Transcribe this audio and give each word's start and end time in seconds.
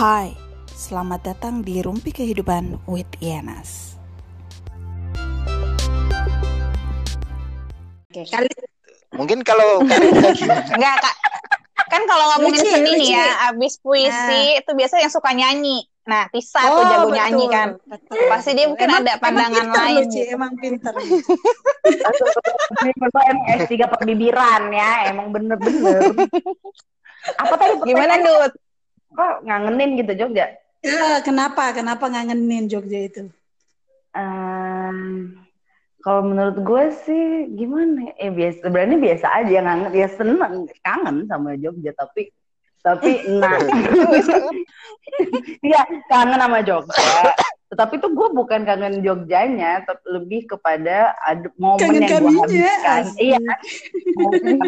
Hai, 0.00 0.32
selamat 0.72 1.20
datang 1.22 1.60
di 1.60 1.84
Rumpi 1.84 2.08
Kehidupan 2.08 2.88
with 2.88 3.04
Ienas. 3.20 4.00
Oke, 8.08 8.24
kali 8.24 8.48
Mungkin 9.12 9.44
kalau? 9.44 9.84
Enggak, 9.84 10.96
Kak. 11.04 11.16
Kan 11.90 12.06
kalau 12.06 12.32
ngomongin 12.32 12.62
Lucu, 12.62 12.70
seni 12.70 12.86
nih 12.86 12.96
lucu. 13.02 13.12
ya, 13.12 13.26
abis 13.50 13.74
puisi 13.76 14.40
itu 14.56 14.70
biasa 14.72 15.02
yang 15.02 15.10
suka 15.10 15.34
nyanyi. 15.34 15.82
Nah, 16.06 16.30
Tisa 16.30 16.62
tuh 16.62 16.70
Oh, 16.72 16.86
jago 16.86 17.04
betul, 17.04 17.18
nyanyi 17.18 17.44
kan. 17.50 17.68
betul. 17.84 18.24
Pasti 18.30 18.50
dia 18.54 18.66
mungkin 18.70 18.88
Emang- 18.88 19.02
ada 19.04 19.12
pandangan 19.18 19.66
emang 19.68 19.76
lain. 19.76 19.96
lu, 19.98 20.04
Ci, 20.06 20.16
gitu. 20.16 20.32
emang 20.32 20.52
pinter. 20.56 20.94
Ini 20.96 22.90
emang 22.96 23.38
S3 23.58 23.72
perbibiran 23.84 24.62
ya, 24.70 24.90
emang 25.10 25.28
bener-bener. 25.28 26.00
Apa 27.42 27.52
tadi 27.52 27.74
Gimana, 27.84 28.16
pertanyaan? 28.16 28.50
Kok 29.10 29.46
ngangenin 29.46 29.98
gitu 29.98 30.12
Jogja? 30.14 30.46
Ya, 30.80 31.20
kenapa? 31.20 31.74
Kenapa 31.76 32.08
ngangenin 32.08 32.70
Jogja 32.70 33.00
itu? 33.04 33.22
Ehm, 34.16 35.36
kalau 36.00 36.22
menurut 36.24 36.58
gue 36.64 36.84
sih 37.04 37.52
gimana? 37.54 38.10
ya? 38.10 38.12
Eh 38.28 38.30
biasa, 38.32 38.58
sebenarnya 38.64 38.98
biasa 38.98 39.26
aja 39.44 39.56
ngangen, 39.60 39.90
ya 39.92 40.08
seneng, 40.08 40.66
kangen 40.80 41.16
sama 41.28 41.58
Jogja 41.60 41.92
tapi 41.94 42.32
tapi 42.80 43.12
nah, 43.40 43.60
iya 45.68 45.84
kangen 46.08 46.40
sama 46.40 46.64
Jogja. 46.64 47.36
Tetapi 47.70 48.02
tuh 48.02 48.10
gue 48.10 48.28
bukan 48.34 48.66
kangen 48.66 48.98
Jogjanya, 48.98 49.86
tapi 49.86 50.02
lebih 50.10 50.50
kepada 50.50 51.14
ada 51.22 51.46
momen 51.54 51.78
Kangen 51.78 52.02
yang 52.02 52.18
gue 52.18 52.34
habiskan. 52.34 53.02
Iya, 53.14 53.38
momen 54.18 54.58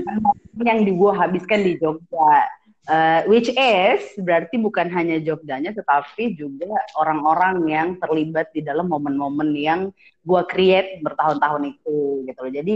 yang 0.62 0.80
di 0.86 0.92
gue 0.94 1.10
habiskan 1.10 1.60
di 1.66 1.72
Jogja. 1.82 2.46
Uh, 2.82 3.22
which 3.30 3.46
is 3.54 4.02
berarti 4.18 4.58
bukan 4.58 4.90
hanya 4.90 5.22
Jogjanya 5.22 5.70
tetapi 5.70 6.34
juga 6.34 6.66
orang-orang 6.98 7.62
yang 7.70 7.88
terlibat 8.02 8.50
di 8.50 8.58
dalam 8.58 8.90
momen-momen 8.90 9.54
yang 9.54 9.94
gue 10.26 10.42
create 10.50 10.98
bertahun-tahun 10.98 11.78
itu 11.78 12.26
gitu 12.26 12.40
loh. 12.42 12.50
Jadi 12.50 12.74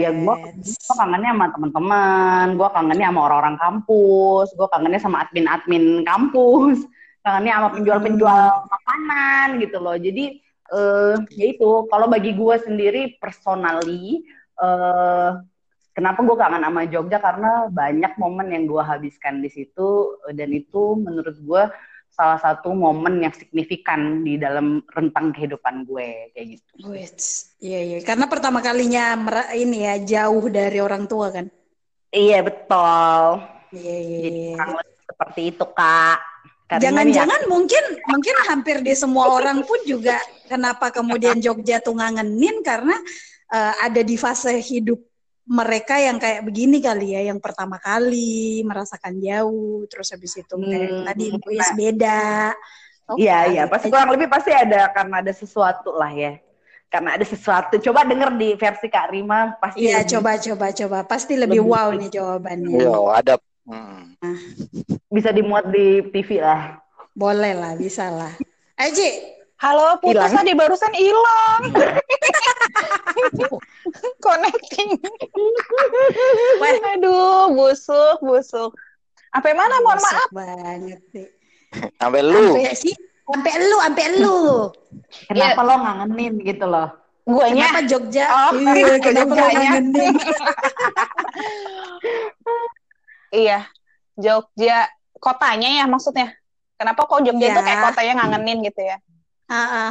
ya 0.00 0.08
gue 0.08 0.24
Wets. 0.56 0.88
kangennya 0.96 1.36
sama 1.36 1.46
teman-teman, 1.52 2.46
gue 2.56 2.68
kangennya 2.72 3.06
sama 3.12 3.20
orang-orang 3.28 3.56
kampus, 3.60 4.48
gue 4.56 4.68
kangennya 4.72 5.00
sama 5.04 5.16
admin-admin 5.20 6.00
kampus, 6.00 6.88
kangennya 7.28 7.52
sama 7.52 7.68
penjual-penjual 7.76 8.44
makanan 8.72 9.46
gitu 9.60 9.76
loh. 9.84 9.96
Jadi 10.00 10.40
eh 10.72 11.14
ya 11.36 11.44
itu 11.52 11.70
kalau 11.92 12.08
bagi 12.08 12.32
gue 12.32 12.56
sendiri 12.56 13.20
personally 13.20 14.24
eh 14.64 15.51
kenapa 15.92 16.24
gue 16.24 16.36
kangen 16.36 16.64
sama 16.64 16.82
Jogja 16.88 17.18
karena 17.20 17.68
banyak 17.68 18.12
momen 18.16 18.48
yang 18.52 18.64
gue 18.68 18.82
habiskan 18.82 19.40
di 19.44 19.48
situ 19.52 20.18
dan 20.32 20.48
itu 20.52 20.96
menurut 20.96 21.36
gue 21.40 21.62
salah 22.12 22.36
satu 22.36 22.76
momen 22.76 23.24
yang 23.24 23.32
signifikan 23.32 24.20
di 24.20 24.36
dalam 24.36 24.84
rentang 24.92 25.32
kehidupan 25.32 25.88
gue 25.88 26.28
kayak 26.36 26.46
gitu. 26.60 26.72
Iya, 27.64 27.80
iya. 27.80 27.98
Karena 28.04 28.28
pertama 28.28 28.60
kalinya 28.60 29.16
ini 29.56 29.88
ya 29.88 29.96
jauh 29.96 30.44
dari 30.52 30.76
orang 30.76 31.08
tua 31.08 31.32
kan. 31.32 31.48
Iya 32.12 32.44
betul. 32.44 33.40
Iya, 33.72 33.96
iya, 33.96 34.18
Jadi 34.20 34.40
iya. 34.52 34.84
seperti 35.08 35.40
itu 35.56 35.64
kak. 35.72 36.18
Jangan-jangan 36.72 37.52
mungkin 37.52 37.84
mungkin 38.08 38.34
hampir 38.48 38.80
di 38.80 38.96
semua 38.96 39.28
orang 39.28 39.60
pun 39.64 39.76
juga 39.84 40.16
kenapa 40.48 40.88
kemudian 40.88 41.36
Jogja 41.44 41.80
tuh 41.84 41.96
ngangenin 41.96 42.64
karena 42.64 42.96
eh, 43.52 43.74
ada 43.88 44.00
di 44.00 44.16
fase 44.16 44.56
hidup 44.60 45.00
mereka 45.42 45.98
yang 45.98 46.16
kayak 46.16 46.46
begini 46.46 46.78
kali 46.78 47.18
ya, 47.18 47.26
yang 47.26 47.42
pertama 47.42 47.76
kali 47.76 48.62
merasakan 48.62 49.18
jauh, 49.18 49.82
terus 49.90 50.14
habis 50.14 50.38
itu 50.38 50.54
kayak 50.54 50.88
Hmm, 50.88 51.04
tadi 51.06 51.24
nah. 51.28 51.38
Luis 51.42 51.68
beda. 51.74 52.22
Iya 53.12 53.36
kayak 53.36 53.52
iya 53.52 53.62
pasti 53.66 53.86
kurang 53.90 54.10
lebih 54.14 54.28
pasti 54.30 54.50
ada 54.54 54.88
karena 54.94 55.20
ada 55.20 55.32
sesuatu 55.34 55.90
lah 55.92 56.14
ya. 56.14 56.38
Karena 56.88 57.16
ada 57.16 57.24
sesuatu. 57.24 57.80
Coba 57.80 58.04
denger 58.04 58.36
di 58.36 58.52
versi 58.54 58.86
Kak 58.86 59.10
Rima 59.10 59.56
pasti. 59.58 59.82
Iya, 59.84 60.04
lebih- 60.04 60.10
coba 60.16 60.30
coba 60.38 60.66
coba. 60.70 60.98
Pasti 61.08 61.34
lebih 61.34 61.60
Lebih- 61.60 61.72
wow 61.72 61.88
nih 61.92 62.10
jawabannya. 62.12 62.76
Yo, 62.78 63.10
ada 63.10 63.34
Hmm. 63.62 64.18
Bisa 65.06 65.30
dimuat 65.30 65.70
di 65.70 66.02
TV 66.10 66.42
lah. 66.42 66.82
Boleh 67.14 67.54
lah, 67.54 67.78
bisa 67.78 68.10
lah. 68.10 68.34
Aji, 68.74 69.08
Halo, 69.62 69.94
putus 70.02 70.26
Hilang. 70.26 70.34
tadi 70.34 70.58
barusan 70.58 70.90
hilang. 70.90 71.70
Connecting. 74.26 74.90
Wah. 76.58 76.74
Aduh, 76.98 77.54
busuk, 77.54 78.18
busuk. 78.26 78.74
Sampai 79.30 79.54
mana? 79.54 79.78
Mohon 79.86 80.02
maaf. 80.02 80.28
banget 80.34 80.98
sih. 81.14 81.30
Sampai 81.94 82.26
lu. 82.26 82.58
Sampai 82.58 82.74
sih, 82.74 82.90
sampai 83.22 83.54
lu, 83.62 83.78
sampai 83.78 84.06
lu. 84.18 84.38
Kenapa 85.30 85.62
lo 85.62 85.74
ngangenin 85.78 86.42
gitu 86.42 86.66
loh? 86.66 86.88
Guanya. 87.22 87.70
Kenapa 87.70 87.80
Jogja? 87.86 88.26
Oh, 88.26 88.50
iya, 88.58 88.98
kenapa 88.98 89.30
lo 89.30 89.38
Jogjanya. 89.38 89.78
ngangenin? 89.78 90.14
Iya, 93.32 93.64
Jogja 94.20 94.92
kotanya 95.16 95.80
ya 95.80 95.84
maksudnya. 95.88 96.36
Kenapa 96.76 97.08
kok 97.08 97.24
Jogja 97.24 97.46
Iya. 97.48 97.54
itu 97.56 97.60
kayak 97.64 97.80
kotanya 97.88 98.12
ngangenin 98.20 98.58
gitu 98.66 98.82
ya? 98.84 98.96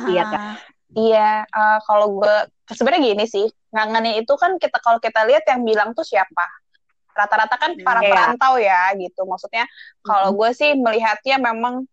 Iya. 0.08 0.24
Kak. 0.28 0.56
Iya, 0.92 1.32
eh, 1.48 1.80
kalau 1.88 2.20
gue 2.20 2.36
sebenarnya 2.68 3.16
gini 3.16 3.24
sih, 3.24 3.48
ngangenin 3.72 4.28
itu 4.28 4.34
kan 4.36 4.60
kita 4.60 4.76
kalau 4.84 5.00
kita 5.00 5.24
lihat 5.24 5.48
yang 5.48 5.64
bilang 5.64 5.96
tuh 5.96 6.04
siapa? 6.04 6.44
Rata-rata 7.16 7.56
kan 7.56 7.72
para 7.80 8.04
Iya. 8.04 8.12
perantau 8.12 8.54
ya 8.60 8.92
gitu. 9.00 9.24
Maksudnya 9.24 9.64
kalau 10.04 10.36
gue 10.36 10.50
sih 10.52 10.76
melihatnya 10.76 11.40
memang 11.40 11.88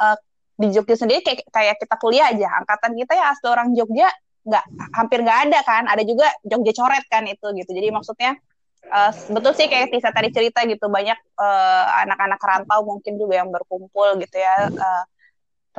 eh, 0.00 0.16
di 0.60 0.68
Jogja 0.74 0.98
sendiri 0.98 1.22
kayak 1.22 1.46
kayak 1.48 1.76
kita 1.78 1.94
kuliah 1.96 2.28
aja, 2.34 2.48
angkatan 2.58 2.92
kita 2.98 3.12
ya 3.14 3.32
asli 3.32 3.48
orang 3.48 3.70
Jogja 3.72 4.10
nggak 4.40 4.64
hampir 4.98 5.20
nggak 5.22 5.38
ada 5.46 5.60
kan, 5.62 5.84
ada 5.86 6.02
juga 6.02 6.26
Jogja 6.42 6.72
coret 6.74 7.04
kan 7.06 7.22
itu 7.30 7.46
gitu. 7.54 7.70
Jadi 7.70 7.88
maksudnya 7.94 8.34
eh, 8.82 9.12
betul 9.30 9.54
sih 9.54 9.70
kayak 9.70 9.94
Tisa 9.94 10.10
tadi 10.10 10.34
cerita 10.34 10.66
gitu 10.66 10.90
banyak 10.90 11.16
anak-anak 12.02 12.40
rantau 12.42 12.82
mungkin 12.82 13.14
juga 13.14 13.38
yang 13.46 13.54
berkumpul 13.54 14.18
gitu 14.18 14.36
ya. 14.36 14.66
eh, 14.66 15.04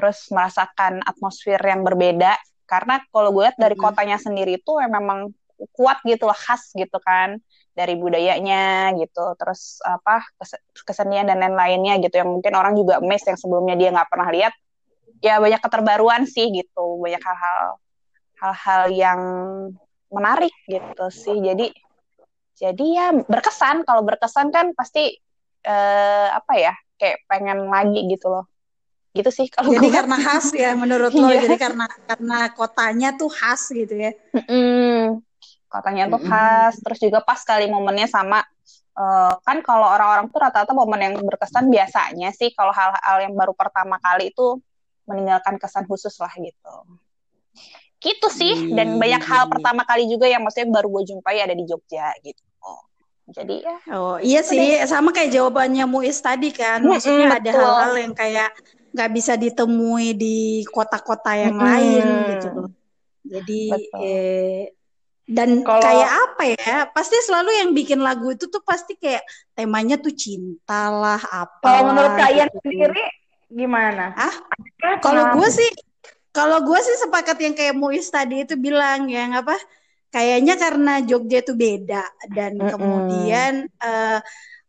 terus 0.01 0.33
merasakan 0.33 1.05
atmosfer 1.05 1.61
yang 1.61 1.85
berbeda. 1.85 2.33
Karena 2.65 2.97
kalau 3.13 3.29
gue 3.29 3.45
lihat 3.45 3.57
dari 3.61 3.77
Mhm. 3.77 3.83
kotanya 3.85 4.17
sendiri 4.17 4.57
itu 4.57 4.71
memang 4.81 5.29
kuat 5.77 6.01
gitu 6.01 6.25
loh 6.25 6.33
khas 6.33 6.73
gitu 6.73 6.97
kan. 6.97 7.37
Dari 7.71 7.93
budayanya 7.95 8.91
gitu 8.97 9.37
terus 9.39 9.77
apa 9.85 10.25
kes- 10.41 10.59
kesenian 10.83 11.29
dan 11.29 11.37
lain-lainnya 11.37 12.01
gitu. 12.01 12.17
Yang 12.17 12.29
mungkin 12.41 12.53
orang 12.57 12.73
juga 12.73 12.97
mes 12.99 13.21
yang 13.21 13.37
sebelumnya 13.37 13.77
dia 13.77 13.93
nggak 13.93 14.09
pernah 14.09 14.27
lihat 14.33 14.53
ya 15.21 15.37
banyak 15.37 15.61
keterbaruan 15.61 16.25
sih 16.25 16.49
gitu 16.49 16.97
banyak 16.97 17.21
hal-hal 17.21 17.77
hal-hal 18.41 18.83
yang 18.89 19.19
menarik 20.09 20.51
gitu 20.65 21.05
sih. 21.13 21.37
Jadi 21.39 21.69
jadi 22.57 22.85
ya 22.89 23.07
berkesan. 23.15 23.85
Kalau 23.85 24.01
berkesan 24.03 24.49
kan 24.49 24.73
pasti 24.73 25.13
eh, 25.61 26.27
apa 26.33 26.53
ya 26.57 26.73
kayak 26.97 27.25
pengen 27.29 27.69
lagi 27.69 28.05
gitu 28.09 28.29
loh 28.29 28.50
gitu 29.11 29.27
sih 29.27 29.47
kalau 29.51 29.75
Jadi 29.75 29.91
gue 29.91 29.95
karena 29.95 30.15
khas 30.15 30.47
ya 30.55 30.71
menurut 30.71 31.11
lo, 31.11 31.27
Iya. 31.27 31.43
jadi 31.43 31.57
karena 31.59 31.85
karena 32.07 32.37
kotanya 32.55 33.09
tuh 33.19 33.27
khas 33.27 33.67
gitu 33.69 33.91
ya. 33.91 34.11
Mm-mm. 34.31 35.19
Kotanya 35.67 36.07
tuh 36.07 36.19
khas, 36.23 36.79
terus 36.79 36.99
juga 36.99 37.19
pas 37.19 37.39
kali 37.43 37.67
momennya 37.67 38.07
sama 38.07 38.39
eh, 38.91 39.33
kan 39.43 39.59
kalau 39.63 39.87
orang-orang 39.87 40.31
tuh 40.31 40.39
rata-rata 40.39 40.71
momen 40.71 40.99
yang 40.99 41.15
berkesan 41.19 41.67
biasanya 41.67 42.31
sih 42.31 42.51
kalau 42.51 42.71
hal-hal 42.71 43.17
yang 43.23 43.35
baru 43.35 43.51
pertama 43.55 43.99
kali 43.99 44.31
itu 44.31 44.59
meninggalkan 45.07 45.59
kesan 45.59 45.83
khusus 45.87 46.15
lah 46.19 46.31
gitu. 46.35 46.75
Gitu 48.01 48.27
sih, 48.33 48.73
dan 48.73 48.97
banyak 48.97 49.21
hal 49.21 49.45
Hmm. 49.45 49.53
pertama 49.59 49.85
kali 49.85 50.07
juga 50.07 50.25
yang 50.25 50.41
maksudnya 50.41 50.71
baru 50.71 50.87
gue 50.89 51.03
jumpai 51.13 51.37
ada 51.37 51.53
di 51.53 51.67
Jogja 51.67 52.15
gitu. 52.23 52.43
Jadi 53.31 53.63
ya, 53.63 53.77
Oh 53.95 54.17
iya 54.19 54.41
sih, 54.43 54.75
sama 54.83 55.15
kayak 55.15 55.31
jawabannya 55.31 55.85
Muiz 55.87 56.19
tadi 56.19 56.51
kan. 56.51 56.83
Maksudnya 56.83 57.31
Mm-mm, 57.31 57.37
ada 57.39 57.47
betul. 57.47 57.61
hal-hal 57.63 57.93
yang 57.95 58.13
kayak 58.17 58.49
nggak 58.91 59.09
bisa 59.15 59.33
ditemui 59.39 60.13
di 60.13 60.37
kota-kota 60.67 61.31
yang 61.35 61.55
Mm-mm. 61.55 61.67
lain 61.67 62.05
gitu 62.35 62.47
loh. 62.51 62.69
Jadi 63.23 63.61
Betul. 63.71 63.99
eh, 64.03 64.61
dan 65.31 65.63
Kalau- 65.63 65.79
kayak 65.79 66.11
apa 66.11 66.43
ya? 66.51 66.75
Pasti 66.91 67.15
selalu 67.23 67.51
yang 67.55 67.69
bikin 67.71 68.03
lagu 68.03 68.35
itu 68.35 68.51
tuh 68.51 68.59
pasti 68.59 68.99
kayak 68.99 69.23
temanya 69.55 69.95
tuh 69.95 70.11
cinta 70.11 70.91
lah 70.91 71.21
apa. 71.21 71.63
Kalau 71.63 71.81
menurut 71.93 72.13
kalian 72.19 72.47
gitu. 72.51 72.59
sendiri 72.67 73.05
gimana? 73.47 74.11
Adakah 74.15 74.93
Kalau 74.99 75.23
gue 75.39 75.47
sih, 75.47 75.69
kalau 76.35 76.59
gue 76.67 76.79
sih 76.83 76.95
sepakat 76.99 77.37
yang 77.39 77.55
kayak 77.55 77.75
Muiz 77.75 78.11
tadi 78.11 78.43
itu 78.43 78.59
bilang 78.59 79.07
yang 79.07 79.31
apa? 79.31 79.55
Kayaknya 80.11 80.59
karena 80.59 80.93
Jogja 80.99 81.39
itu 81.39 81.55
beda 81.55 82.03
dan 82.35 82.59
Mm-mm. 82.59 82.67
kemudian 82.67 83.53
eh, 83.71 84.19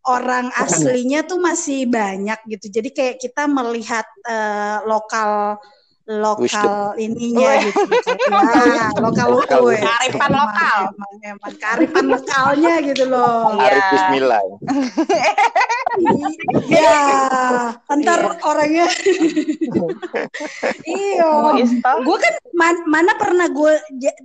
orang 0.04 0.50
aslinya 0.54 1.22
tuh 1.22 1.38
masih 1.38 1.87
banyak 1.87 2.38
gitu. 2.49 2.66
Jadi 2.81 2.88
kayak 2.90 3.16
kita 3.19 3.46
melihat 3.46 4.06
eh, 4.26 4.78
lokal 4.84 5.58
lokal 6.02 6.99
ininya 6.99 7.62
Wih. 7.62 7.70
gitu. 7.70 7.81
Ya, 8.75 8.90
lokal 9.06 9.38
Lokal 9.38 9.62
Emang- 10.10 10.34
lokal. 10.34 10.78
Emang, 10.90 11.12
emang 11.22 11.54
kearifan 11.56 12.06
lokalnya 12.10 12.75
gitu 12.82 13.04
loh. 13.06 13.54
Iya. 13.54 13.62
Arif 13.70 13.84
Bismillah. 13.94 14.40
ya 16.66 16.99
antar 17.84 18.20
orangnya 18.43 18.88
iya 20.88 21.28
Mau 21.28 21.52
isto. 21.60 21.90
gue 22.00 22.16
kan 22.16 22.34
man- 22.56 22.87
mana 22.88 23.12
pernah 23.14 23.46
gue 23.52 23.72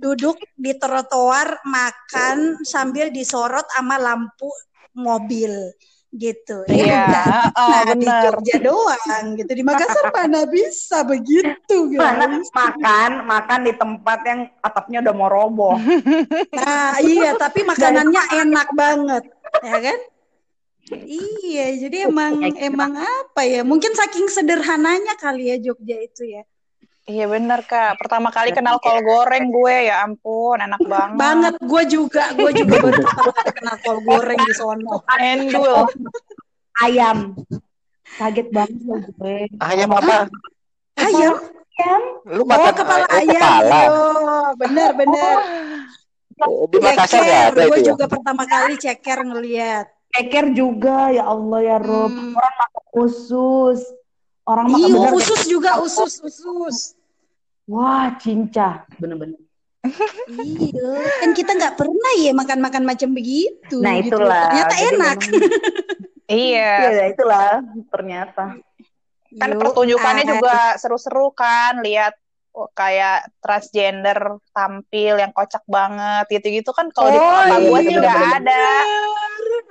duduk 0.00 0.40
di 0.56 0.72
trotoar 0.74 1.60
makan 1.62 2.64
sambil 2.64 3.12
disorot 3.12 3.68
sama 3.70 4.00
lampu 4.00 4.48
mobil 4.98 5.54
gitu. 6.08 6.64
Iya, 6.66 7.04
enggak. 7.04 7.24
heeh, 7.28 7.78
nah 7.84 7.94
di. 7.94 8.08
Jogja 8.08 8.56
doang 8.64 9.24
gitu. 9.36 9.50
Di 9.52 9.64
Makassar 9.64 10.08
mana 10.08 10.48
bisa 10.48 11.04
begitu 11.04 11.76
Mana 11.94 12.24
guys? 12.26 12.48
makan, 12.50 13.10
makan 13.28 13.60
di 13.68 13.72
tempat 13.76 14.18
yang 14.24 14.40
atapnya 14.64 14.98
udah 15.04 15.14
mau 15.14 15.28
roboh. 15.28 15.76
nah 16.56 16.96
iya 17.04 17.36
tapi 17.36 17.60
makanannya 17.62 18.22
enak 18.48 18.68
banget 18.72 19.24
ya 19.60 19.78
kan? 19.84 20.00
Iya 21.04 21.66
jadi 21.84 22.08
emang 22.08 22.40
emang 22.56 22.96
apa 22.96 23.44
ya? 23.44 23.60
Mungkin 23.60 23.92
saking 23.92 24.32
sederhananya 24.32 25.14
kali 25.20 25.52
ya 25.52 25.56
Jogja 25.60 26.00
itu 26.00 26.24
ya 26.24 26.42
Iya 27.08 27.24
bener 27.24 27.64
kak. 27.64 27.96
Pertama 27.96 28.28
kali 28.28 28.52
kenal 28.52 28.76
kol 28.84 29.00
goreng 29.00 29.48
gue 29.48 29.88
ya 29.88 30.04
ampun 30.04 30.60
enak 30.60 30.76
banget. 30.84 31.16
banget 31.16 31.54
gue 31.56 31.82
juga 31.88 32.24
gue 32.36 32.50
juga 32.52 32.74
baru 32.84 33.00
pertama 33.00 33.32
kali 33.32 33.50
kenal 33.56 33.76
kol 33.80 33.98
goreng 34.04 34.40
di 34.44 34.52
sono 34.52 34.94
Endul. 35.16 35.88
Ayam. 36.84 37.32
Kaget 38.20 38.48
banget 38.52 38.76
loh 38.84 39.00
gue. 39.00 39.48
Ayam 39.56 39.88
apa? 39.96 40.28
ayam 41.00 41.34
Ayam. 41.40 42.02
Lu 42.28 42.44
oh 42.44 42.46
makan 42.46 42.72
kepala 42.76 43.04
oh, 43.08 43.16
ayam 43.16 43.40
kepala. 43.40 43.80
yo 43.88 43.98
bener 44.60 44.90
bener 44.92 45.36
Oh, 46.38 46.70
Di 46.70 46.78
Makassar 46.78 47.24
ya 47.26 47.50
ada 47.50 47.66
gue 47.66 47.72
itu 47.72 47.80
ya. 47.82 47.86
juga 47.96 48.04
pertama 48.06 48.46
kali 48.46 48.78
ceker 48.78 49.26
ngeliat 49.26 49.90
Ceker 50.14 50.54
juga 50.54 51.08
ya 51.10 51.24
Allah 51.24 51.60
ya 51.64 51.76
Rob. 51.80 52.12
Hmm. 52.12 52.36
Orang 52.36 52.54
makan 52.60 52.84
usus. 53.00 53.80
Orang 54.44 54.66
makan 54.70 54.88
Iya, 54.92 55.08
usus 55.18 55.40
juga 55.48 55.70
usus 55.82 56.12
usus 56.20 56.97
Wah, 57.68 58.16
cincah. 58.16 58.88
Bener-bener. 58.96 59.38
iya 60.42 60.90
kan 61.22 61.30
kita 61.32 61.54
nggak 61.54 61.78
pernah 61.78 62.12
ya 62.18 62.34
makan-makan 62.34 62.82
macam 62.82 63.14
begitu 63.14 63.78
Nah, 63.78 63.94
gitu. 63.96 64.18
itulah. 64.18 64.50
ternyata 64.50 64.74
Jadi 64.74 64.84
enak 64.90 65.16
memang- 65.22 65.42
Iya. 66.28 66.72
Iya, 66.84 67.04
itulah 67.08 67.50
ternyata. 67.88 68.44
Kan 69.30 69.50
Yuk, 69.50 69.60
pertunjukannya 69.62 70.24
ah. 70.24 70.28
juga 70.28 70.54
seru-seru 70.76 71.32
kan. 71.32 71.80
Lihat 71.80 72.12
oh, 72.52 72.68
kayak 72.70 73.32
transgender 73.38 74.18
tampil 74.50 75.14
yang 75.16 75.32
kocak 75.32 75.64
banget 75.64 76.28
gitu-gitu 76.28 76.68
kan 76.70 76.90
kalau 76.90 77.08
di 77.08 77.16
Oh, 77.16 77.24
kota 77.24 77.56
gue 77.56 77.80
iya, 77.80 77.88
bener-bener. 77.96 78.34
ada. 78.34 78.64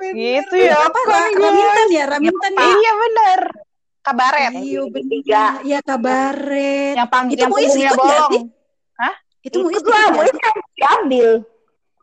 Gitu 0.08 0.56
ya 0.56 0.76
apa 0.80 1.00
kan, 1.04 1.22
Ra- 1.22 1.30
guys. 1.30 1.42
Raminten 1.42 1.88
ya 1.92 2.04
Raminten 2.08 2.52
ya 2.54 2.66
Iya 2.66 2.92
bener. 2.96 3.42
Kabaret. 4.08 4.52
Iya 4.56 4.82
Tiga. 4.88 5.44
Iya 5.62 5.80
kabaret. 5.84 6.96
Yang 6.96 7.10
pang 7.12 7.26
Itu 7.28 7.44
yang 7.44 7.52
Muiz 7.52 7.68
ikut 7.68 7.80
nggak 7.84 7.96
bolong. 7.96 8.32
sih? 8.32 8.44
Itu 9.44 9.58
Muiz 9.62 9.76
Ikut 9.76 9.84
ikut 9.84 9.94
lah? 9.94 10.08
Muiz 10.16 10.36
kan 10.40 10.56
diambil. 10.74 11.28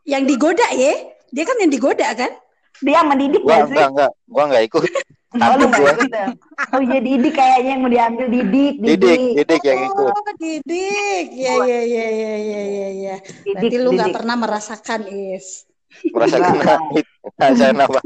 Yang 0.05 0.23
digoda 0.29 0.67
ya? 0.71 0.93
Dia 1.29 1.43
kan 1.43 1.55
yang 1.57 1.71
digoda 1.73 2.07
kan? 2.13 2.31
Dia 2.77 2.99
mendidik 3.01 3.41
Gua 3.41 3.55
gak 3.55 3.65
sih? 3.65 3.73
enggak 3.73 3.89
enggak, 3.89 4.11
gua 4.27 4.43
enggak 4.45 4.63
ikut. 4.69 4.81
Oh, 5.35 5.39
Takut 5.43 5.67
nggak 5.67 5.81
gua. 5.83 5.91
ikut 5.91 6.11
ya? 6.15 6.27
Oh 6.71 6.79
iya 6.79 6.99
Didik 7.03 7.33
kayaknya 7.35 7.69
yang 7.75 7.81
mau 7.83 7.91
diambil 7.91 8.25
Didik, 8.31 8.73
Didik, 8.79 9.19
didik 9.35 9.61
yang 9.67 9.79
ikut. 9.83 10.07
Oh, 10.07 10.31
didik. 10.39 11.25
Ya 11.35 11.53
ya 11.59 11.81
ya 11.83 12.05
ya 12.07 12.33
ya 12.39 12.61
ya 12.63 12.87
ya. 12.95 13.15
Didik, 13.19 13.51
Berarti 13.51 13.75
lu 13.75 13.89
nggak 13.91 14.07
Didik. 14.07 14.15
pernah 14.15 14.35
merasakan 14.39 14.99
is. 15.11 15.67
Merasakan 16.05 16.51
Enggak. 16.53 16.79
itu. 16.93 17.11
Rasain 17.35 17.77
apa? 17.77 17.99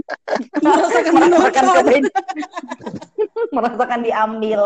Merasakan 0.60 1.12
merasakan 1.12 1.64
keben- 1.76 2.14
merasakan 3.50 4.00
diambil. 4.02 4.62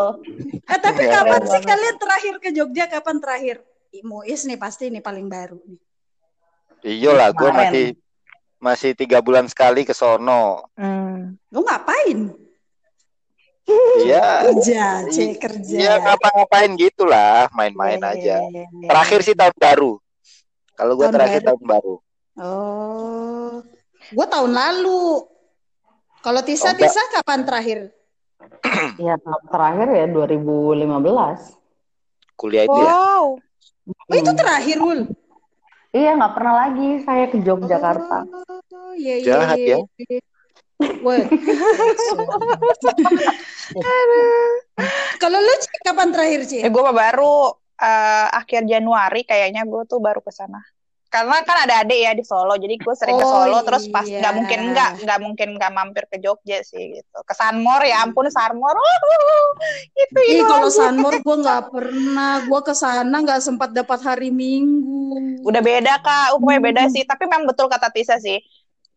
Eh, 0.64 0.78
tapi 0.78 1.02
Iya, 1.02 1.12
kapan 1.14 1.32
keren 1.34 1.44
sih 1.44 1.52
banget. 1.54 1.68
kalian 1.68 1.96
terakhir 1.96 2.34
ke 2.38 2.48
Jogja? 2.50 2.84
Kapan 2.86 3.16
terakhir? 3.18 3.56
Ih, 3.90 4.02
Muiz 4.02 4.42
nih 4.42 4.56
pasti 4.56 4.88
nih 4.88 5.00
paling 5.00 5.26
baru 5.26 5.58
nih. 5.60 5.78
Iya 6.84 7.10
lah, 7.12 7.28
gua 7.30 7.48
Kemarin. 7.48 7.64
masih 7.64 7.86
masih 8.58 8.90
tiga 8.92 9.18
bulan 9.18 9.46
sekali 9.46 9.82
ke 9.82 9.92
sono. 9.92 10.64
Hmm. 10.74 11.36
Lu 11.48 11.60
ngapain? 11.60 12.32
Iya. 13.98 14.44
Kerja, 14.44 14.84
cek 15.06 15.40
kerja. 15.40 15.76
Iya 15.78 15.92
ngapa-ngapain 15.98 16.68
gitulah, 16.74 17.48
main-main 17.50 17.96
Iya, 17.96 18.10
aja. 18.10 18.36
iya, 18.42 18.50
iya, 18.50 18.64
iya. 18.70 18.86
Terakhir 18.86 19.20
sih 19.22 19.32
tahun 19.32 19.56
baru. 19.56 19.92
Kalau 20.74 20.92
gua 20.94 21.06
Tahun 21.06 21.14
terakhir 21.14 21.40
baru. 21.40 21.48
tahun 21.48 21.62
baru. 21.66 21.94
Oh, 22.34 23.62
gue 24.10 24.26
tahun 24.26 24.52
lalu. 24.52 25.22
Kalau 26.24 26.40
Tisa, 26.42 26.72
Oh. 26.72 26.74
Tisa 26.74 27.02
kapan 27.14 27.46
terakhir? 27.46 27.92
Iya, 29.02 29.14
terakhir 29.50 29.88
ya 29.94 30.06
2015. 30.10 31.54
Kuliah 32.34 32.64
itu 32.66 32.80
ya. 32.80 32.90
Wow. 32.90 33.24
Oh, 33.84 34.16
itu 34.16 34.32
terakhir, 34.34 34.78
Wul. 34.80 35.00
Iya, 35.94 36.18
nggak 36.18 36.34
pernah 36.34 36.54
lagi 36.66 37.06
saya 37.06 37.30
ke 37.30 37.38
Yogyakarta. 37.38 38.26
Oh, 38.26 38.90
iya, 38.98 39.22
iya, 39.22 39.26
Jahat 39.30 39.58
iya, 39.62 39.78
ya. 39.78 39.86
iya. 40.02 40.18
Kalau 45.22 45.38
lu 45.38 45.54
Ci, 45.62 45.70
kapan 45.86 46.10
terakhir 46.10 46.40
Ci? 46.50 46.58
Eh, 46.66 46.70
gue 46.72 46.82
baru 46.82 47.54
eh, 47.78 48.26
akhir 48.34 48.66
Januari 48.66 49.22
kayaknya 49.22 49.62
gue 49.62 49.86
tuh 49.86 50.02
baru 50.02 50.18
ke 50.18 50.34
sana. 50.34 50.58
Karena 51.14 51.36
kan 51.46 51.56
ada 51.62 51.74
adik 51.86 51.98
ya 52.02 52.10
di 52.18 52.24
Solo, 52.26 52.58
jadi 52.58 52.74
gue 52.74 52.94
sering 52.98 53.14
ke 53.14 53.26
Oh, 53.26 53.30
Solo. 53.46 53.58
Terus 53.62 53.84
pas 53.94 54.02
iya. 54.02 54.18
nggak 54.18 54.34
mungkin 54.34 54.60
nggak 54.74 54.90
nggak 55.06 55.18
mungkin 55.22 55.48
nggak 55.54 55.72
mampir 55.78 56.04
ke 56.10 56.16
Jogja 56.18 56.58
sih 56.66 56.98
gitu. 56.98 57.18
Ke 57.22 57.34
Sanmor 57.38 57.78
ya 57.86 58.02
ampun 58.02 58.26
Sanmor, 58.26 58.74
Uhuh, 58.74 59.46
itu 60.02 60.18
Ih, 60.26 60.42
itu. 60.42 60.44
kalau 60.50 60.68
Sanmor 60.74 61.14
gue 61.22 61.36
nggak 61.44 61.62
pernah. 61.70 62.42
Gue 62.50 62.60
ke 62.66 62.74
sana 62.74 63.16
nggak 63.22 63.40
sempat 63.46 63.70
dapat 63.70 64.00
hari 64.02 64.34
Minggu. 64.34 65.38
Udah 65.46 65.62
beda 65.62 66.02
kak, 66.02 66.34
pokoknya 66.40 66.60
beda 66.60 66.82
sih. 66.90 67.06
Tapi 67.06 67.22
memang 67.30 67.46
betul 67.46 67.70
kata 67.70 67.88
Tisa 67.94 68.18
sih, 68.18 68.42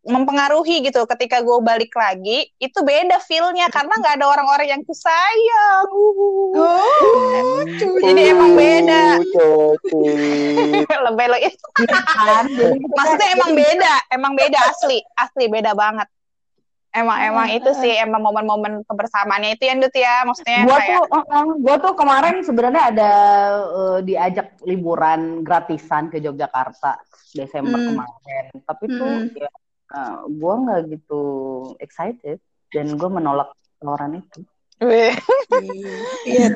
mempengaruhi 0.07 0.81
gitu. 0.81 1.03
Ketika 1.03 1.43
gue 1.43 1.59
balik 1.59 1.91
lagi, 1.93 2.47
itu 2.57 2.79
beda 2.81 3.19
feelnya 3.21 3.67
karena 3.67 3.91
nggak 3.91 4.17
ada 4.17 4.25
orang-orang 4.31 4.67
yang 4.73 4.81
kusayang. 4.87 5.87
Uhuh. 5.91 6.55
Oh. 6.55 7.59
Jadi 8.01 8.21
emang 8.31 8.55
beda. 8.55 9.19
Uh. 9.37 9.75
Lebih 11.11 11.25
lo? 11.27 11.37
Jadi 11.37 11.57
kita- 11.75 12.05
Maksudnya 12.95 13.27
emang 13.35 13.51
beda, 13.53 13.93
emang 14.09 14.33
beda 14.33 14.59
asli, 14.71 15.03
asli 15.13 15.45
beda 15.51 15.75
banget. 15.75 16.07
Emang 16.87 17.19
emang 17.21 17.47
itu 17.53 17.67
sih 17.77 17.93
emang 17.93 18.25
momen-momen 18.25 18.81
kebersamaannya 18.89 19.53
itu 19.53 19.69
yang 19.69 19.77
Dut 19.77 19.93
ya, 19.93 20.25
maksudnya 20.25 20.65
gua 20.65 20.79
kayak 20.81 20.97
tuh 20.97 21.05
uh, 21.13 21.25
uh, 21.29 21.45
gua 21.61 21.75
tuh 21.77 21.93
kemarin 21.93 22.35
sebenarnya 22.41 22.83
ada 22.89 23.11
uh, 23.69 23.99
diajak 24.01 24.57
liburan 24.65 25.45
gratisan 25.45 26.09
ke 26.09 26.17
Yogyakarta 26.17 26.97
Desember 27.37 27.77
Hmm. 27.77 27.87
kemarin 27.93 28.45
tapi 28.65 28.85
tuh 28.89 29.13
Hmm. 29.13 29.29
ya 29.29 29.49
uh, 29.89 30.25
gua 30.31 30.53
nggak 30.59 30.81
gitu 30.89 31.21
excited 31.77 32.37
dan 32.69 32.95
gua 32.95 33.09
menolak 33.09 33.49
tawaran 33.77 34.17
itu 34.17 34.41
Wih, 34.77 35.09
Iya. 36.23 36.53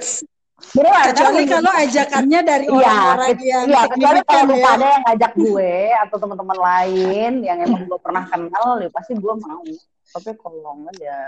Beneran, 0.62 1.10
Kecuali 1.10 1.42
kan? 1.42 1.58
kalau 1.58 1.72
ajakannya 1.74 2.40
dari 2.44 2.66
Iya, 2.66 2.78
orang-orang 2.86 3.30
ke- 3.34 3.48
yang 3.50 3.66
iya, 3.66 3.82
kecuali 3.90 4.20
kalau 4.22 4.44
lu 4.46 4.54
ya. 4.54 4.62
pada 4.64 4.86
yang 4.88 5.04
ngajak 5.04 5.32
gue 5.34 5.74
atau 5.98 6.18
teman-teman 6.22 6.58
lain 6.62 7.32
yang 7.42 7.58
emang 7.60 7.82
gue 7.84 7.98
pernah 7.98 8.24
kenal, 8.24 8.78
ya 8.78 8.90
pasti 8.90 9.18
gue 9.18 9.34
mau. 9.36 9.66
Tapi 10.08 10.30
kalau 10.38 10.62
enggak 10.78 10.96
ya 11.02 11.20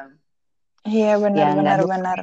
iya 0.85 1.11
benar 1.17 1.41
Ya, 1.41 1.57
benar 1.57 1.77
nggak- 1.81 1.89
benar. 1.89 2.17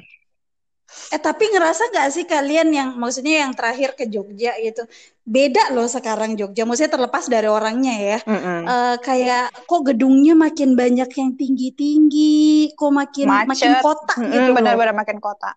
Eh 1.10 1.18
tapi 1.18 1.50
ngerasa 1.50 1.90
gak 1.90 2.08
sih 2.14 2.24
kalian 2.26 2.68
yang 2.70 2.88
maksudnya 2.94 3.46
yang 3.46 3.52
terakhir 3.54 3.98
ke 3.98 4.06
Jogja 4.06 4.54
gitu 4.62 4.86
beda 5.26 5.70
loh 5.74 5.86
sekarang 5.86 6.34
Jogja 6.34 6.66
maksudnya 6.66 6.90
terlepas 6.98 7.26
dari 7.30 7.46
orangnya 7.46 7.94
ya 7.98 8.18
Mm-mm. 8.26 8.62
Eh, 8.66 8.96
kayak 9.02 9.54
kok 9.66 9.82
gedungnya 9.86 10.34
makin 10.38 10.74
banyak 10.74 11.10
yang 11.14 11.30
tinggi-tinggi 11.34 12.74
kok 12.74 12.92
makin 12.94 13.26
makin 13.26 13.48
Macet. 13.50 13.82
kota 13.82 14.14
Mm-mm, 14.18 14.30
gitu 14.30 14.50
benar-benar 14.54 14.94
makin 14.94 15.18
kota. 15.18 15.50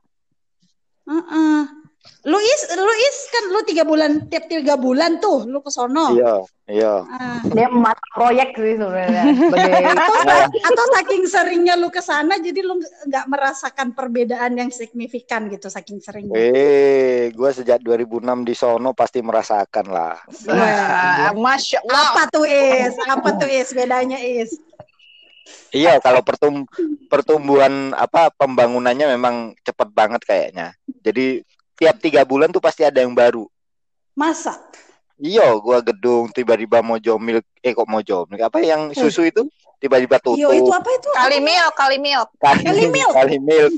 Heeh. 1.04 1.83
Lu 2.24 2.36
is 2.36 2.62
lu 2.70 2.88
is 3.02 3.18
kan 3.28 3.44
lu 3.48 3.60
tiga 3.62 3.84
bulan 3.84 4.28
tiap 4.28 4.48
tiga 4.48 4.76
bulan 4.76 5.20
tuh 5.20 5.44
lu 5.44 5.60
ke 5.60 5.68
sono 5.68 6.12
Iya, 6.12 6.36
iya. 6.66 6.94
Ah. 7.02 7.40
dia 7.44 7.68
emas 7.68 7.96
proyek 8.10 8.56
sih 8.56 8.76
sebenarnya 8.76 9.24
atau 9.98 10.16
atau 10.46 10.86
saking 10.94 11.24
seringnya 11.26 11.76
lu 11.76 11.88
ke 11.88 12.00
sana 12.00 12.36
jadi 12.38 12.60
lu 12.60 12.76
nggak- 12.76 13.08
nggak 13.08 13.26
merasakan 13.28 13.88
perbedaan 13.92 14.52
yang 14.54 14.68
signifikan 14.70 15.48
gitu 15.48 15.68
saking 15.68 16.00
seringnya 16.00 16.32
Eh, 16.34 17.32
gua 17.32 17.52
sejak 17.52 17.80
2006 17.80 18.20
di 18.42 18.54
sono 18.54 18.92
pasti 18.92 19.20
merasakan 19.20 19.86
lah. 19.86 20.16
Wah, 20.46 21.32
masya 21.34 21.84
Allah. 21.84 22.08
apa 22.10 22.24
tuh 22.30 22.44
is 22.44 22.96
apa 23.02 23.30
tuh 23.34 23.48
is 23.48 23.70
bedanya 23.72 24.18
is 24.18 24.56
Iya, 25.70 26.00
kalau 26.00 26.22
pertum 26.22 26.64
pertumbuhan 27.08 27.92
apa 27.94 28.32
pembangunannya 28.32 29.10
memang 29.10 29.36
cepat 29.60 29.90
banget 29.90 30.22
kayaknya. 30.22 30.72
Jadi 31.02 31.44
tiap 31.78 31.96
tiga 32.00 32.22
bulan 32.24 32.50
tuh 32.50 32.62
pasti 32.64 32.86
ada 32.86 33.02
yang 33.02 33.14
baru. 33.14 33.46
masa 34.14 34.58
Iya, 35.18 35.46
gua 35.62 35.80
gedung 35.80 36.28
tiba-tiba 36.34 36.82
mau 36.84 36.98
jomil, 37.00 37.40
eh 37.64 37.72
kok 37.72 37.88
mau 37.88 38.02
jomil? 38.02 38.42
Apa 38.44 38.60
yang 38.60 38.92
susu 38.92 39.24
itu? 39.24 39.46
tiba-tiba 39.84 40.16
tutup. 40.24 40.40
Yo 40.40 40.50
itu 40.56 40.72
apa 40.72 40.88
itu? 40.96 41.10
Kali 41.12 41.38
milk, 41.44 41.74
kali 41.76 41.98
milk. 42.00 42.30
Kali 42.40 42.64
Kali 42.64 42.84
milk. 42.88 43.12
Kali 43.12 43.38
milk 43.44 43.74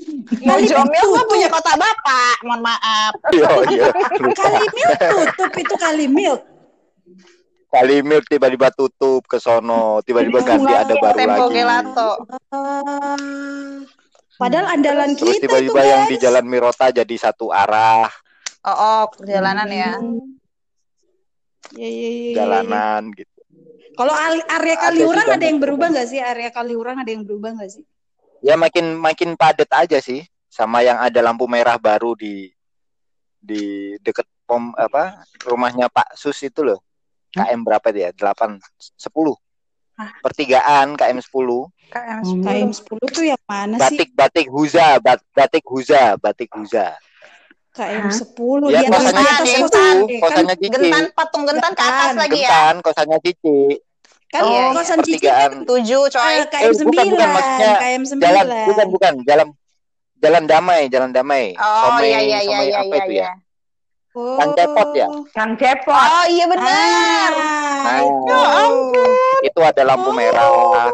milk 0.46 0.70
mah 0.86 0.94
tutup. 1.02 1.26
punya 1.34 1.48
kota 1.50 1.74
bapak. 1.74 2.38
Mohon 2.46 2.62
maaf. 2.62 3.14
Yo, 3.42 3.50
yo. 3.74 3.88
lupa. 4.22 4.46
Kali 4.46 4.66
milk 4.70 5.00
tutup 5.10 5.52
itu 5.58 5.76
kali 5.82 6.06
milk. 6.06 6.42
Kali 7.74 7.96
milk 8.06 8.24
tiba-tiba 8.30 8.70
tutup 8.72 9.26
ke 9.28 9.42
sono, 9.42 10.00
tiba-tiba 10.06 10.40
ganti 10.46 10.72
ada 10.72 10.96
baru 10.96 11.18
Tempo 11.18 11.44
lagi. 11.50 11.56
gelato. 11.60 12.12
Ah, 12.54 13.18
padahal 14.36 14.68
andalan 14.76 15.16
Terus 15.16 15.40
kita 15.40 15.58
itu 15.60 15.72
tiba-tiba 15.72 15.82
yang 15.84 16.02
di. 16.12 16.16
Jalan 16.20 16.46
Mirota 16.46 16.92
jadi 16.92 17.16
satu 17.16 17.50
arah 17.52 18.10
Oh, 18.66 18.74
oh 18.74 19.02
perjalanan 19.14 19.70
ya. 19.70 19.94
Ya, 21.78 21.86
ya, 21.86 21.90
ya, 21.90 22.10
ya, 22.10 22.30
ya. 22.34 22.36
jalanan 22.42 23.14
gitu. 23.14 23.30
Kalau 23.96 24.12
area 24.12 24.76
Ada 24.76 24.90
Kaliurang 24.90 25.28
sih, 25.30 25.34
ada 25.38 25.46
yang 25.46 25.58
banyak 25.58 25.64
berubah 25.64 25.88
nggak 25.94 26.08
sih? 26.10 26.20
Area 26.20 26.50
Kaliurang 26.50 26.98
ada 26.98 27.10
yang 27.14 27.24
berubah 27.24 27.50
nggak 27.62 27.72
sih? 27.72 27.84
Ya 28.42 28.58
makin 28.58 28.98
makin 28.98 29.38
padat 29.38 29.70
aja 29.70 30.02
sih, 30.02 30.26
sama 30.50 30.82
yang 30.82 30.98
ada 30.98 31.22
lampu 31.22 31.46
merah 31.46 31.78
baru 31.78 32.18
di 32.18 32.50
di 33.38 33.94
deket 34.02 34.26
pom 34.50 34.74
apa 34.74 35.22
rumahnya 35.46 35.86
Pak 35.88 36.18
Sus 36.18 36.42
itu 36.42 36.66
loh. 36.66 36.82
KM 37.38 37.62
berapa 37.62 37.88
dia? 37.94 38.10
8 38.12 38.58
10. 38.98 39.45
Pertigaan 40.20 40.88
KM 40.94 41.20
10. 41.20 41.72
KM 41.88 42.20
KM 42.44 42.70
10 42.72 43.16
tuh 43.16 43.24
yang 43.24 43.42
mana 43.46 43.76
sih? 43.78 43.96
Batik 43.98 44.10
batik 44.12 44.48
Huza, 44.50 45.00
bat, 45.00 45.20
batik 45.32 45.64
Huza, 45.64 46.20
batik 46.20 46.52
Huza. 46.52 46.98
KM 47.72 48.08
Hah? 48.08 48.12
10 48.12 48.72
Ya 48.72 48.80
di 48.82 48.86
atas 48.88 49.00
kosannya 49.04 49.22
atas 49.22 49.46
Cici 49.46 49.60
kosan 49.60 49.76
eh, 49.76 50.08
kan, 50.08 50.22
kosannya 50.24 50.56
Cici. 50.56 50.72
Gentan, 50.72 51.04
patung 51.12 51.44
gentan 51.44 51.72
ke 51.72 51.84
atas 51.84 52.08
Gentan. 52.08 52.22
lagi 52.24 52.40
ya. 52.40 52.50
Gentan, 52.50 52.76
kosannya 52.82 53.18
Cici. 53.20 53.60
kan 54.26 54.42
Oh, 54.42 54.50
iya, 54.50 54.64
kosan 54.72 54.98
Cici 55.00 55.12
Pertigaan. 55.16 55.52
kan 55.54 55.68
Tujuh 55.68 56.02
coy. 56.10 56.34
eh, 56.34 56.46
KM 56.48 56.64
Eh, 56.66 56.74
9 56.74 56.88
bukan, 56.88 57.06
bukan, 57.12 57.30
maksudnya 57.32 57.72
KM 57.78 58.04
9 58.04 58.20
Jalan 58.20 58.46
bukan 58.66 58.88
bukan, 58.90 59.14
jalan 59.24 59.48
Jalan 60.16 60.44
Damai, 60.48 60.82
Jalan 60.88 61.12
Damai. 61.12 61.46
Oh 61.54 61.84
Somai, 61.86 62.08
iya 62.08 62.20
iya 62.20 62.40
iya 62.42 62.58
Somai 62.58 62.66
iya 62.66 62.78
apa 62.82 62.88
iya. 62.88 63.04
itu 63.04 63.12
iya. 63.14 63.30
Ya? 64.16 64.36
Kang 64.40 64.52
Cepot 64.56 64.90
ya? 64.96 65.08
Kang 65.36 65.54
Cepot. 65.60 65.92
Oh 65.94 66.26
iya 66.32 66.46
benar. 66.48 67.32
Nah, 67.36 67.84
Nah, 67.86 68.00
itu. 68.02 68.40
itu 69.46 69.60
ada 69.62 69.82
lampu 69.84 70.10
Oh. 70.10 70.16
merah. 70.16 70.90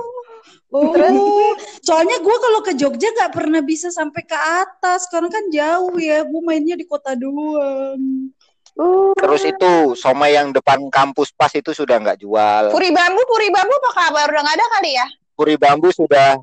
Oh, 0.71 1.51
soalnya 1.83 2.23
gue 2.23 2.35
kalau 2.39 2.63
ke 2.63 2.71
Jogja 2.79 3.11
gak 3.11 3.35
pernah 3.35 3.59
bisa 3.59 3.91
sampai 3.91 4.23
ke 4.23 4.33
atas 4.33 5.03
karena 5.11 5.27
kan 5.27 5.51
jauh 5.51 5.99
ya. 5.99 6.23
Gue 6.23 6.41
mainnya 6.41 6.79
di 6.79 6.87
kota 6.87 7.11
doang. 7.11 8.31
Uh, 8.79 9.11
Terus 9.19 9.43
itu 9.43 9.71
somai 9.99 10.31
yang 10.31 10.55
depan 10.55 10.79
kampus 10.87 11.35
pas 11.35 11.51
itu 11.51 11.75
sudah 11.75 11.99
nggak 11.99 12.23
jual. 12.23 12.71
Puri 12.71 12.87
bambu, 12.87 13.19
puri 13.27 13.51
bambu 13.51 13.75
apa 13.83 13.91
kabar? 13.99 14.31
Udah 14.31 14.41
nggak 14.47 14.57
ada 14.57 14.67
kali 14.79 14.91
ya? 14.95 15.07
Puri 15.35 15.55
bambu 15.59 15.91
sudah 15.91 16.39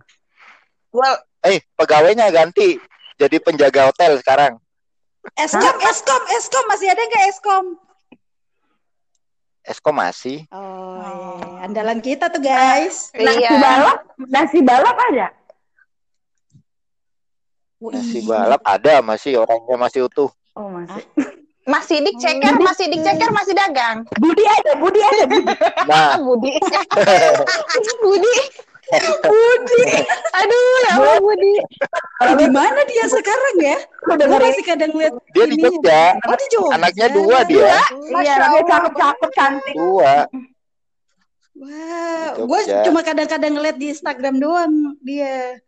Well, 0.92 1.16
eh 1.40 1.64
pegawainya 1.72 2.28
ganti 2.28 2.76
jadi 3.16 3.36
penjaga 3.40 3.88
hotel 3.88 4.20
sekarang. 4.20 4.60
Eskom, 5.36 5.76
Eskom, 5.84 6.22
Eskom 6.38 6.64
masih 6.70 6.88
ada 6.88 7.02
gak 7.10 7.24
Eskom? 7.28 7.66
Esko 9.68 9.90
masih. 9.92 10.48
Oh, 10.48 10.96
iya. 10.96 11.68
andalan 11.68 12.00
kita 12.00 12.32
tuh 12.32 12.40
guys. 12.40 13.12
nasi 13.12 13.44
iya. 13.44 13.60
balap, 13.60 13.98
nasi 14.16 14.58
balap 14.64 14.96
ada. 14.96 15.26
Nasi 17.78 18.18
balap 18.24 18.62
ada 18.64 19.04
masih 19.04 19.36
orangnya 19.44 19.76
masih 19.76 20.08
utuh. 20.08 20.32
Oh 20.56 20.72
masih. 20.72 21.04
Masih 21.68 22.00
dikecer, 22.00 22.56
masih 22.64 22.88
dikecer, 22.88 23.28
masih 23.28 23.52
dagang. 23.52 24.08
Budi 24.16 24.40
ada, 24.40 24.72
Budi 24.80 25.04
ada. 25.04 25.24
Budi. 25.28 25.52
Nah, 25.84 26.16
Budi. 26.16 26.56
Budi. 28.02 28.34
Budi. 28.88 29.84
Aduh, 30.32 30.76
ya 30.88 30.92
Allah 30.96 31.16
Budi. 31.20 31.54
Di 32.40 32.46
mana 32.48 32.80
dia 32.88 33.04
sekarang 33.04 33.56
ya? 33.60 33.78
Dengerin. 34.08 34.48
masih 34.48 34.64
kadang 34.64 34.92
lihat 34.96 35.14
dia 35.36 35.44
di. 35.44 35.56
Jogja. 35.60 36.02
Oh, 36.24 36.36
di 36.36 36.46
Jogja. 36.48 36.74
Anaknya 36.80 37.06
dua 37.12 37.38
dia. 37.44 37.76
Iya, 38.08 38.34
dia 38.48 38.62
cakep-cakep 38.64 39.30
cantik. 39.36 39.76
Dua. 39.76 40.14
Wah, 41.58 42.28
Di 42.38 42.42
gue 42.46 42.60
cuma 42.86 43.00
kadang-kadang 43.02 43.52
ngeliat 43.58 43.76
di 43.76 43.86
Instagram 43.92 44.38
doang 44.38 44.72
dia. 45.02 45.58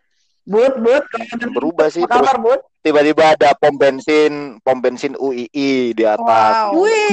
But, 0.51 0.83
but. 0.83 1.07
Berubah 1.49 1.87
sih 1.89 2.03
Apa 2.03 2.11
terus 2.13 2.27
kabar, 2.27 2.37
but? 2.43 2.61
tiba-tiba 2.83 3.39
ada 3.39 3.55
pom 3.55 3.71
bensin, 3.73 4.59
pom 4.61 4.83
bensin 4.83 5.15
UII 5.15 5.95
di 5.95 6.03
atas. 6.03 6.75
Wow. 6.75 6.83
Wih, 6.83 7.07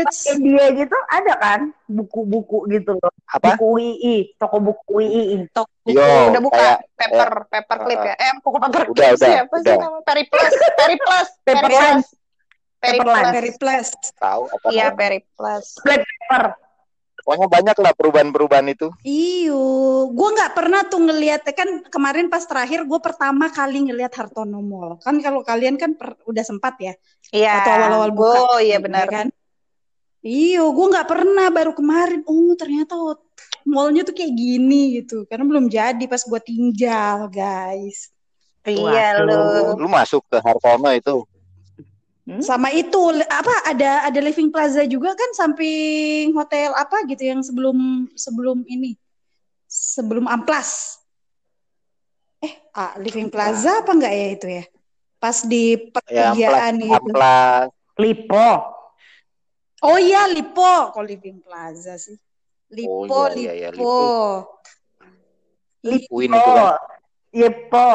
Eh, 0.00 0.36
dia 0.36 0.64
gitu 0.72 0.96
ada 1.08 1.32
kan 1.36 1.60
buku-buku 1.84 2.68
gitu 2.68 2.96
loh. 2.96 3.12
Apa? 3.26 3.56
Buku 3.56 3.64
UI, 3.78 4.16
toko 4.36 4.56
buku 4.58 4.80
UI. 4.96 5.44
Yo, 5.86 6.04
udah 6.28 6.40
buka 6.40 6.56
kayak 6.56 6.78
paper 6.94 7.30
paper 7.48 7.78
clip 7.84 8.00
ya. 8.02 8.14
Eh, 8.16 8.32
buku 8.40 8.56
paper 8.58 8.82
Udah, 8.84 8.84
clip 8.84 9.16
udah, 9.16 9.28
siapa 9.28 9.54
sih 9.56 9.64
udah. 9.64 9.76
nama? 9.78 9.98
Periplus, 10.02 10.52
Periplus, 10.76 11.28
Paperland. 11.40 12.00
Periplus. 12.80 13.28
very 13.28 13.52
plus. 13.56 13.88
tahu 14.16 14.42
apa 14.48 14.66
Iya. 14.68 14.86
Periplus. 14.92 15.66
Paper. 15.80 16.44
Pokoknya 17.24 17.48
banyak 17.48 17.76
lah 17.76 17.92
perubahan-perubahan 17.94 18.66
itu. 18.72 18.88
Iyo, 19.04 19.62
gue 20.10 20.28
nggak 20.34 20.52
pernah 20.56 20.80
tuh 20.88 21.00
ngeliat 21.04 21.44
kan 21.52 21.84
kemarin 21.92 22.26
pas 22.32 22.42
terakhir 22.44 22.84
gue 22.88 23.00
pertama 23.00 23.52
kali 23.52 23.90
ngeliat 23.90 24.12
Hartono 24.16 24.60
Mall. 24.64 24.98
Kan 25.04 25.20
kalau 25.20 25.44
kalian 25.44 25.76
kan 25.76 25.94
per- 25.94 26.18
udah 26.26 26.44
sempat 26.44 26.74
ya, 26.80 26.94
Iya. 27.30 27.62
Atau 27.62 27.72
awal-awal 27.76 28.10
buka. 28.10 28.38
Oh, 28.42 28.58
iya 28.58 28.76
ya 28.76 28.78
benar. 28.82 29.06
kan? 29.06 29.26
Iyo, 30.20 30.68
gue 30.76 30.86
nggak 30.92 31.08
pernah 31.08 31.48
baru 31.48 31.72
kemarin. 31.72 32.20
Oh 32.28 32.52
ternyata 32.52 32.92
mallnya 33.64 34.04
tuh 34.04 34.12
kayak 34.12 34.34
gini 34.36 35.00
gitu. 35.00 35.24
Karena 35.24 35.48
belum 35.48 35.72
jadi 35.72 36.04
pas 36.04 36.20
gue 36.20 36.40
tinggal 36.44 37.32
guys. 37.32 38.12
Iya 38.68 39.24
lu. 39.24 39.80
Lu 39.80 39.88
masuk 39.88 40.20
ke 40.28 40.36
Hartono 40.44 40.92
itu. 40.92 41.24
Hmm? 42.30 42.38
Sama 42.38 42.70
itu 42.70 42.94
apa 43.26 43.54
ada 43.66 44.06
ada 44.06 44.20
Living 44.22 44.54
Plaza 44.54 44.86
juga 44.86 45.18
kan 45.18 45.34
samping 45.34 46.30
hotel 46.30 46.70
apa 46.78 47.02
gitu 47.10 47.26
yang 47.26 47.42
sebelum 47.42 48.06
sebelum 48.14 48.62
ini 48.70 48.94
sebelum 49.66 50.30
Amplas. 50.30 51.02
Eh, 52.38 52.54
ah, 52.70 52.94
Living 53.02 53.34
Plaza 53.34 53.82
apa 53.82 53.90
enggak 53.90 54.14
ya 54.14 54.26
itu 54.30 54.46
ya? 54.46 54.64
Pas 55.18 55.42
di 55.42 55.74
Ya, 56.06 56.30
pertigaan 56.32 56.78
amplas, 56.78 56.86
itu. 56.86 56.94
amplas. 57.10 57.66
Lipo. 57.98 58.48
Oh 59.82 59.98
iya, 59.98 60.30
Lipo. 60.30 60.94
Kok 60.94 61.04
Living 61.04 61.42
Plaza 61.42 61.98
sih? 61.98 62.14
Lipo, 62.70 63.10
Oh, 63.10 63.26
iya, 63.34 63.50
iya, 63.52 63.52
iya, 63.58 63.68
Lipo. 63.74 64.06
Lipo. 65.82 66.14
Itu 66.14 66.50
kan. 66.54 66.66
Oh, 66.70 66.74
Lipo. 67.34 67.90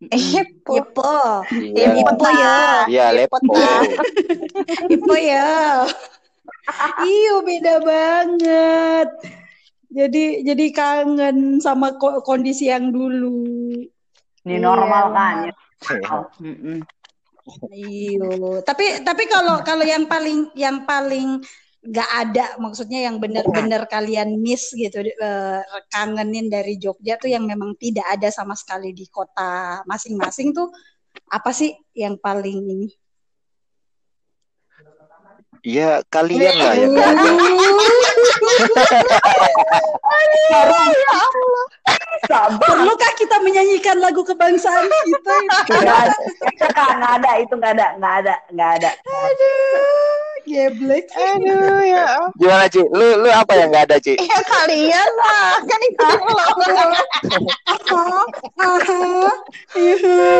Iya, 0.00 0.42
Po. 0.62 0.74
Lipo. 0.78 1.16
Iya. 1.50 1.88
Lipo 1.92 2.26
ya. 2.30 2.56
Iya, 2.86 3.06
Lepo. 3.12 3.36
Lipo 4.86 5.14
ya. 5.18 5.50
Iyo 7.02 7.34
beda 7.42 7.74
banget. 7.82 9.08
Jadi 9.90 10.46
jadi 10.46 10.66
kangen 10.70 11.58
sama 11.58 11.98
ko- 11.98 12.22
kondisi 12.22 12.70
yang 12.70 12.94
dulu. 12.94 13.42
Ini 14.46 14.56
Iya. 14.56 14.62
normal 14.62 15.04
kan 15.10 15.34
ya. 15.50 15.54
Iya. 15.90 16.16
Iyo. 17.74 18.62
Tapi 18.62 19.02
tapi 19.02 19.26
kalau 19.26 19.60
kalau 19.66 19.82
yang 19.82 20.06
paling 20.06 20.46
yang 20.54 20.86
paling 20.86 21.42
nggak 21.80 22.10
ada 22.12 22.44
maksudnya 22.60 23.08
yang 23.08 23.16
benar-benar 23.16 23.88
kalian 23.88 24.36
miss 24.36 24.68
gitu 24.76 25.00
eh, 25.00 25.64
kangenin 25.88 26.52
dari 26.52 26.76
Jogja 26.76 27.16
tuh 27.16 27.32
yang 27.32 27.48
memang 27.48 27.72
tidak 27.80 28.04
ada 28.04 28.28
sama 28.28 28.52
sekali 28.52 28.92
di 28.92 29.08
kota 29.08 29.80
masing-masing 29.88 30.52
tuh 30.52 30.68
apa 31.30 31.50
sih 31.54 31.74
yang 31.94 32.18
paling 32.18 32.58
ini? 32.58 32.88
Iya, 35.60 36.00
kalian 36.08 36.56
lah 36.56 36.72
ya. 36.72 36.88
Sabar. 42.30 42.62
Perlukah 42.62 43.12
kita 43.18 43.42
menyanyikan 43.42 43.98
lagu 43.98 44.22
kebangsaan 44.22 44.86
kita? 44.86 45.36
Kak, 46.62 46.90
nggak 47.02 47.12
ada 47.18 47.30
itu 47.42 47.54
nggak 47.58 47.74
ada, 47.74 47.86
nggak 47.98 48.14
ada, 48.22 48.34
nggak 48.54 48.70
ada. 48.78 48.90
Aduh, 49.02 50.22
geblek. 50.46 51.10
Aduh, 51.10 51.82
ya. 51.82 52.30
Gimana, 52.38 52.70
Ci? 52.70 52.86
Lu 52.86 53.26
lu 53.26 53.28
apa 53.34 53.52
yang 53.58 53.74
nggak 53.74 53.84
ada, 53.90 53.96
Ci? 53.98 54.14
Ya 54.14 54.38
kalian 54.46 55.10
lah, 55.18 55.58
kan 55.58 55.80
itu 55.82 56.06
lo. 56.22 56.46
Iya. 59.74 60.30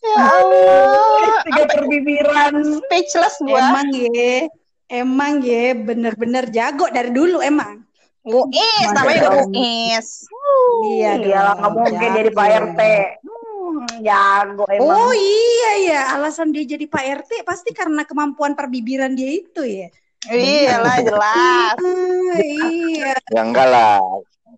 Ya 0.00 0.16
Allah. 0.24 1.36
Tiga 1.52 1.64
perbibiran. 1.68 2.52
Speechless 2.80 3.36
gua. 3.44 3.60
Emang 3.60 3.88
ya, 3.92 4.48
emang 4.88 5.44
ya 5.44 5.76
bener-bener 5.76 6.48
jago 6.48 6.88
dari 6.88 7.12
dulu 7.12 7.44
emang. 7.44 7.84
Muis, 8.22 8.88
namanya 8.94 9.18
juga 9.18 9.30
Muis. 9.50 10.08
Iya 10.82 11.10
Iya 11.18 11.38
lah, 11.42 11.54
nggak 11.58 11.70
mungkin 11.74 12.10
jadi 12.14 12.30
Pak 12.30 12.48
RT. 12.62 12.80
Hmm, 13.22 13.86
jago 14.02 14.64
emang. 14.70 14.86
Oh 14.86 15.12
iya 15.14 15.70
ya, 15.82 16.00
alasan 16.14 16.54
dia 16.54 16.62
jadi 16.62 16.86
Pak 16.86 17.04
RT 17.26 17.30
pasti 17.42 17.70
karena 17.74 18.06
kemampuan 18.06 18.54
perbibiran 18.54 19.14
dia 19.14 19.30
itu 19.30 19.62
ya. 19.66 19.90
Iyalah 20.30 20.96
jelas. 21.02 21.76
Ah, 21.82 22.38
iya. 22.38 23.14
Ya 23.34 23.40
enggak 23.42 23.66
lah, 23.66 23.98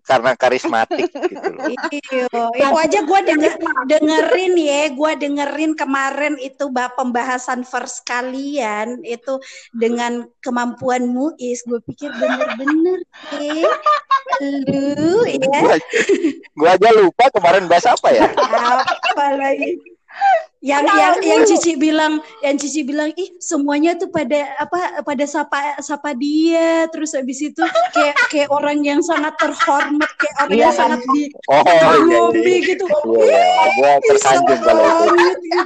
karena 0.05 0.37
karismatik 0.37 1.09
gitu 1.09 1.49
loh. 1.57 1.65
Iya, 1.89 2.25
itu 2.61 2.77
aja 2.77 2.99
gue 3.01 3.19
denger, 3.25 3.53
dengerin 3.89 4.53
ya, 4.61 4.81
gue 4.93 5.11
dengerin 5.17 5.73
kemarin 5.73 6.37
itu 6.37 6.69
bah 6.69 6.93
pembahasan 6.93 7.65
first 7.65 8.05
kalian 8.05 9.01
itu 9.01 9.41
dengan 9.73 10.29
kemampuan 10.45 11.09
Muis, 11.09 11.65
gue 11.65 11.81
pikir 11.89 12.13
bener-bener 12.13 13.01
eh, 13.41 13.65
lu 14.69 15.25
ya, 15.25 15.59
Gua, 15.65 15.75
gua 16.53 16.69
aja 16.77 16.89
lupa 16.93 17.25
kemarin 17.33 17.65
bahas 17.65 17.89
apa 17.89 18.13
ya. 18.13 18.29
apa 18.29 19.25
lagi? 19.33 19.81
Yang 20.65 20.85
yang 20.97 21.15
yang 21.21 21.41
Cici 21.45 21.77
bilang, 21.77 22.13
yang 22.41 22.57
Cici 22.57 22.81
bilang, 22.81 23.13
ih 23.13 23.37
semuanya 23.37 23.93
tuh 24.01 24.09
pada 24.09 24.49
apa 24.57 25.05
pada 25.05 25.25
sapa 25.29 25.77
sapa 25.77 26.17
dia, 26.17 26.89
terus 26.89 27.13
habis 27.13 27.37
itu 27.37 27.61
kayak 27.93 28.17
kayak 28.33 28.49
orang 28.49 28.81
yang 28.81 28.97
sangat 29.05 29.37
terhormat, 29.37 30.09
kayak 30.17 30.35
orang 30.41 30.57
Iya 30.57 30.63
yang 30.65 30.73
kan? 30.73 30.81
sangat 30.81 31.01
di 31.13 31.23
Oh 31.53 31.61
iya, 31.61 32.17
Bumi 32.33 32.49
iya. 32.49 32.65
gitu. 32.65 32.85
Iya, 32.89 33.37
iya. 33.45 33.65
Gua 33.77 33.91
tersanjung 34.09 34.61
kalau 34.65 34.85
itu. 35.05 35.13
gitu 35.13 35.57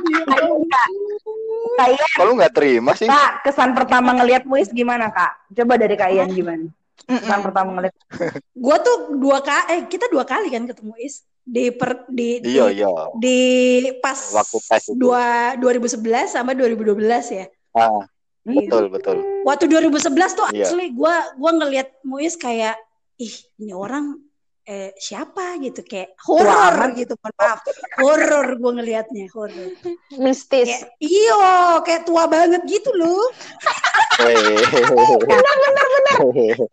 ya. 1.80 2.06
Kalau 2.20 2.32
nggak 2.36 2.54
terima 2.60 2.92
sih? 3.00 3.08
Kak, 3.08 3.48
kesan 3.48 3.72
pertama 3.72 4.12
ngelihat 4.20 4.44
Muis 4.44 4.68
gimana 4.68 5.08
kak? 5.16 5.48
Coba 5.56 5.80
dari 5.80 5.96
Kak 5.96 6.12
Ian 6.12 6.28
gimana? 6.36 6.68
Kesan 7.08 7.40
pertama 7.40 7.80
ngelihat. 7.80 7.96
Gua 8.52 8.76
tuh 8.84 9.16
dua 9.16 9.40
kali, 9.40 9.64
eh 9.72 9.82
kita 9.88 10.12
dua 10.12 10.28
kali 10.28 10.52
kan 10.52 10.68
ketemu 10.68 10.92
Is 11.00 11.24
di 11.50 11.74
per 11.74 12.06
di 12.06 12.38
di, 12.40 12.54
Iya, 12.54 12.70
iya. 12.70 12.90
di 13.18 13.38
pas 13.98 14.30
Waktu 14.32 14.58
tes 14.62 14.84
itu. 14.86 14.94
dua 14.94 15.58
2011 15.58 16.30
sama 16.30 16.54
2012 16.54 16.94
ya. 17.34 17.46
Ah, 17.74 18.06
betul, 18.46 18.88
betul. 18.88 19.18
Waktu 19.42 19.66
2011 19.66 20.38
tuh 20.38 20.46
Iya. 20.54 20.70
asli 20.70 20.94
gua 20.94 21.34
gua 21.36 21.52
ngelihat 21.58 21.90
Muis 22.06 22.38
kayak 22.38 22.78
ih 23.18 23.34
ini 23.58 23.74
orang 23.74 24.22
eh 24.64 24.94
siapa 24.96 25.58
gitu 25.58 25.82
kayak 25.82 26.14
horor 26.22 26.94
gitu 26.94 27.18
mohon 27.18 27.34
maaf 27.42 27.60
horor 27.98 28.48
gua 28.62 28.72
ngelihatnya 28.78 29.26
horor 29.34 29.74
Mistis. 30.22 30.70
kayak 30.70 30.94
iyo 31.02 31.42
kayak 31.82 32.06
tua 32.06 32.30
banget 32.30 32.62
gitu 32.70 32.94
loh 32.94 33.26
Weh. 34.20 34.30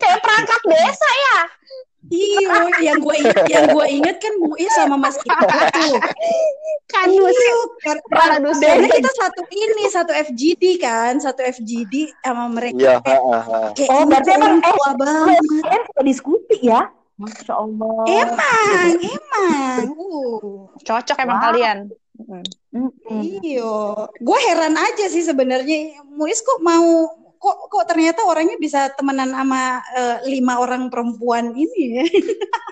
Kayak 0.02 0.18
perangkat 0.18 0.60
desa 0.66 1.10
ya. 1.14 1.38
Iyo 2.08 2.50
yang 2.78 2.98
gua 2.98 3.14
inget 3.14 3.36
yang 3.48 3.66
gua 3.70 3.84
inget 3.86 4.16
kan 4.18 4.32
Muis 4.38 4.70
sama 4.72 4.96
Mas 4.96 5.16
Ika 5.18 5.46
tuh. 5.72 5.96
Iya, 6.86 7.54
kar- 7.82 8.02
Kanus. 8.08 8.56
karena 8.62 8.86
kita 8.88 9.10
satu 9.12 9.42
ini, 9.50 9.84
satu 9.90 10.12
FGD 10.14 10.78
kan, 10.78 11.18
satu 11.18 11.42
FGD 11.42 12.14
sama 12.22 12.46
mereka. 12.48 12.78
Iya, 12.78 12.94
ha, 13.02 13.16
ha, 13.18 13.38
ha. 13.42 13.58
Kayak 13.74 13.90
Oh, 13.90 14.02
berarti 14.06 14.30
emang- 14.32 14.62
tua 14.62 14.90
banget. 14.94 15.40
Kalian 15.42 15.82
suka 15.84 16.02
diskusi 16.02 16.56
ya? 16.62 16.80
Masya 17.16 17.52
Allah. 17.52 17.96
Emang, 18.06 18.88
emang. 19.02 19.80
Uh. 19.96 20.68
Cocok 20.78 21.16
emang 21.18 21.38
Wow. 21.40 21.46
kalian. 21.50 21.78
Mm-mm. 22.72 23.20
Iyo, 23.40 23.72
gue 24.16 24.38
heran 24.48 24.76
aja 24.76 25.04
sih 25.08 25.20
sebenarnya. 25.20 26.00
Muis 26.06 26.40
kok 26.40 26.60
mau 26.60 27.08
kok 27.36 27.56
kok 27.70 27.84
ternyata 27.88 28.24
orangnya 28.24 28.56
bisa 28.58 28.92
temenan 28.92 29.30
sama 29.32 29.80
eh, 29.94 30.16
lima 30.28 30.58
orang 30.60 30.88
perempuan 30.88 31.52
ini 31.54 32.02
ya. 32.02 32.04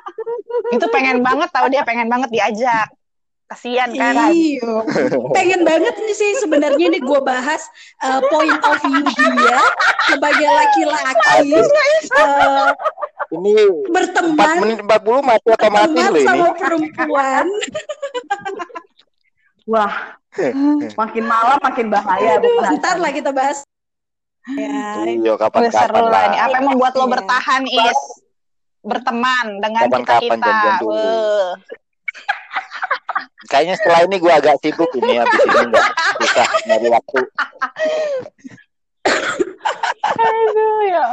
Itu 0.74 0.86
pengen 0.90 1.20
banget 1.20 1.48
tahu 1.52 1.66
dia 1.68 1.82
pengen 1.84 2.08
banget 2.08 2.30
diajak. 2.32 2.88
Kasian 3.44 3.92
kan. 3.92 4.32
Iyo, 4.32 4.88
pengen 5.36 5.68
banget 5.68 5.92
nih 6.00 6.16
sih 6.16 6.30
sebenarnya 6.40 6.84
ini 6.88 6.98
gue 6.98 7.20
bahas 7.20 7.60
eh, 8.00 8.20
point 8.32 8.56
of 8.56 8.80
view 8.80 9.04
dia 9.36 9.60
sebagai 10.08 10.48
laki-laki 10.48 11.52
eh, 11.52 12.72
Ini 13.34 13.52
4 13.88 13.92
berteman 13.92 14.56
menit 14.64 14.80
40 14.80 15.28
mati 15.28 15.48
otomatis 15.52 16.04
loh 16.08 16.16
ini. 16.16 16.24
sama 16.24 16.46
perempuan. 16.56 17.46
Wah, 19.64 19.92
makin 20.96 21.24
malam 21.24 21.58
makin 21.60 21.86
bahaya. 21.88 22.36
Aduh, 22.36 22.64
ntar 22.80 22.96
lah 23.00 23.12
kita 23.12 23.32
bahas. 23.32 23.64
Ya, 24.44 25.08
Iya, 25.08 25.32
kapan-kapan 25.40 26.04
lah 26.04 26.22
ini. 26.28 26.36
Apa 26.36 26.54
yang 26.60 26.66
membuat 26.76 26.92
lo 27.00 27.08
Iya. 27.08 27.12
bertahan, 27.16 27.62
Is? 27.64 28.00
Berteman 28.84 29.46
dengan 29.64 29.88
Kapan-kapan 29.88 30.38
janjian 30.44 30.74
dulu. 30.84 30.92
Weh. 30.92 31.52
Kayaknya 33.48 33.74
setelah 33.80 34.00
ini 34.04 34.16
gua 34.20 34.32
agak 34.40 34.56
sibuk 34.60 34.92
ini 35.00 35.20
habis 35.20 35.40
ini 35.40 35.60
enggak 35.68 35.88
susah 36.20 36.48
nyari 36.68 36.88
waktu. 36.92 37.20
Aduh, 40.04 40.80
ya. 40.84 41.04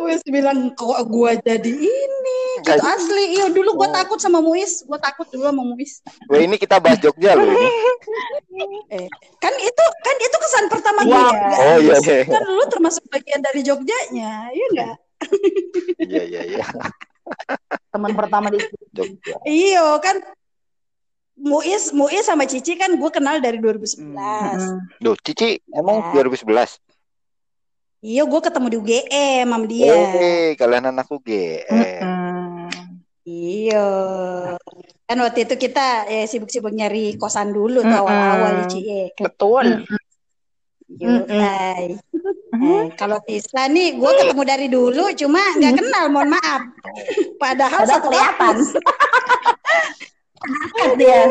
Muis 0.00 0.22
bilang 0.24 0.70
kok 0.72 1.00
gua 1.06 1.34
jadi 1.36 1.70
ini. 1.70 2.40
Gitu 2.62 2.78
asli. 2.78 3.24
Iya 3.36 3.50
dulu 3.50 3.74
gua 3.74 3.88
Oh. 3.88 3.94
takut 3.94 4.18
sama 4.18 4.38
Muis. 4.38 4.82
Gua 4.82 4.96
takut 4.96 5.26
dulu 5.28 5.44
sama 5.44 5.62
Muis. 5.64 6.00
Wah, 6.26 6.38
ini 6.38 6.56
kita 6.56 6.78
bahas 6.78 6.98
Jogja 6.98 7.34
loh 7.34 7.46
ini. 7.46 7.68
Eh, 8.88 9.04
kan 9.36 9.52
itu 9.52 9.84
kan 10.00 10.16
itu 10.16 10.36
kesan 10.40 10.64
pertama 10.66 11.00
Wow. 11.02 11.10
gue 11.10 11.20
juga. 11.28 11.56
Oh 11.58 11.76
iya 11.76 11.92
Muis. 11.92 12.06
iya. 12.06 12.24
Kan 12.24 12.42
lu 12.46 12.64
termasuk 12.66 13.04
bagian 13.06 13.40
dari 13.42 13.60
Jogjanya, 13.60 14.32
iya 14.48 14.66
enggak? 14.72 14.94
Iya 16.00 16.22
iya 16.24 16.42
iya. 16.46 16.64
Teman 17.90 18.12
pertama 18.14 18.48
di 18.48 18.62
Jogja. 18.90 19.34
Iya 19.42 19.98
kan 20.00 20.16
Muis, 21.36 21.92
Muis 21.92 22.24
sama 22.24 22.48
Cici 22.48 22.74
kan 22.74 22.88
gue 22.90 23.10
kenal 23.12 23.36
dari 23.38 23.60
2011. 23.60 24.08
Duh, 24.98 25.12
Cici 25.20 25.60
emang 25.68 26.00
Ya. 26.14 26.24
2011. 26.24 26.80
Iya, 28.06 28.22
gue 28.22 28.38
ketemu 28.38 28.66
di 28.70 28.76
UGM 28.78 29.46
sama 29.50 29.66
dia. 29.66 29.90
Eh, 29.90 30.54
kalian 30.54 30.94
anak 30.94 31.10
UGM. 31.10 31.66
Hmm. 31.74 32.70
Iya. 33.26 33.86
Kan 35.10 35.18
waktu 35.26 35.42
itu 35.42 35.58
kita 35.58 36.06
eh, 36.06 36.30
sibuk-sibuk 36.30 36.70
nyari 36.70 37.18
kosan 37.18 37.50
dulu 37.50 37.82
tuh 37.82 37.90
Mm-mm. 37.90 38.02
awal-awal 38.06 38.70
Ci. 38.70 38.86
Eh, 38.86 39.10
Betul. 39.18 39.82
Eh, 40.86 41.98
kalau 42.94 43.18
Tisa 43.26 43.66
nih, 43.66 43.98
gue 43.98 44.10
ketemu 44.22 44.42
dari 44.46 44.70
dulu, 44.70 45.10
cuma 45.18 45.42
nggak 45.58 45.74
kenal, 45.74 46.06
mohon 46.06 46.30
maaf. 46.30 46.62
Padahal 47.42 47.82
Padahal 47.82 47.90
satu 47.90 48.06
kelihatan. 48.06 48.54
dia. 51.02 51.22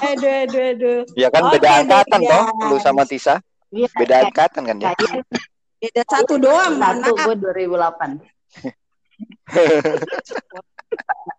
Aduh, 0.00 0.32
aduh, 0.48 0.64
aduh. 0.72 1.00
Ya 1.12 1.28
kan 1.28 1.44
Oke, 1.44 1.60
beda 1.60 1.84
angkatan 1.84 2.20
deh, 2.24 2.30
toh, 2.32 2.72
lu 2.72 2.76
sama 2.80 3.04
Tisa. 3.04 3.36
Iya, 3.68 3.88
Beda 3.92 4.16
angkatan 4.24 4.62
kan 4.64 4.76
ya. 4.80 4.92
Kalian 4.96 5.20
Beda 5.78 6.02
satu 6.10 6.34
doang, 6.42 6.74
satu, 6.82 7.14
gue 7.14 7.34
2008. 7.38 8.18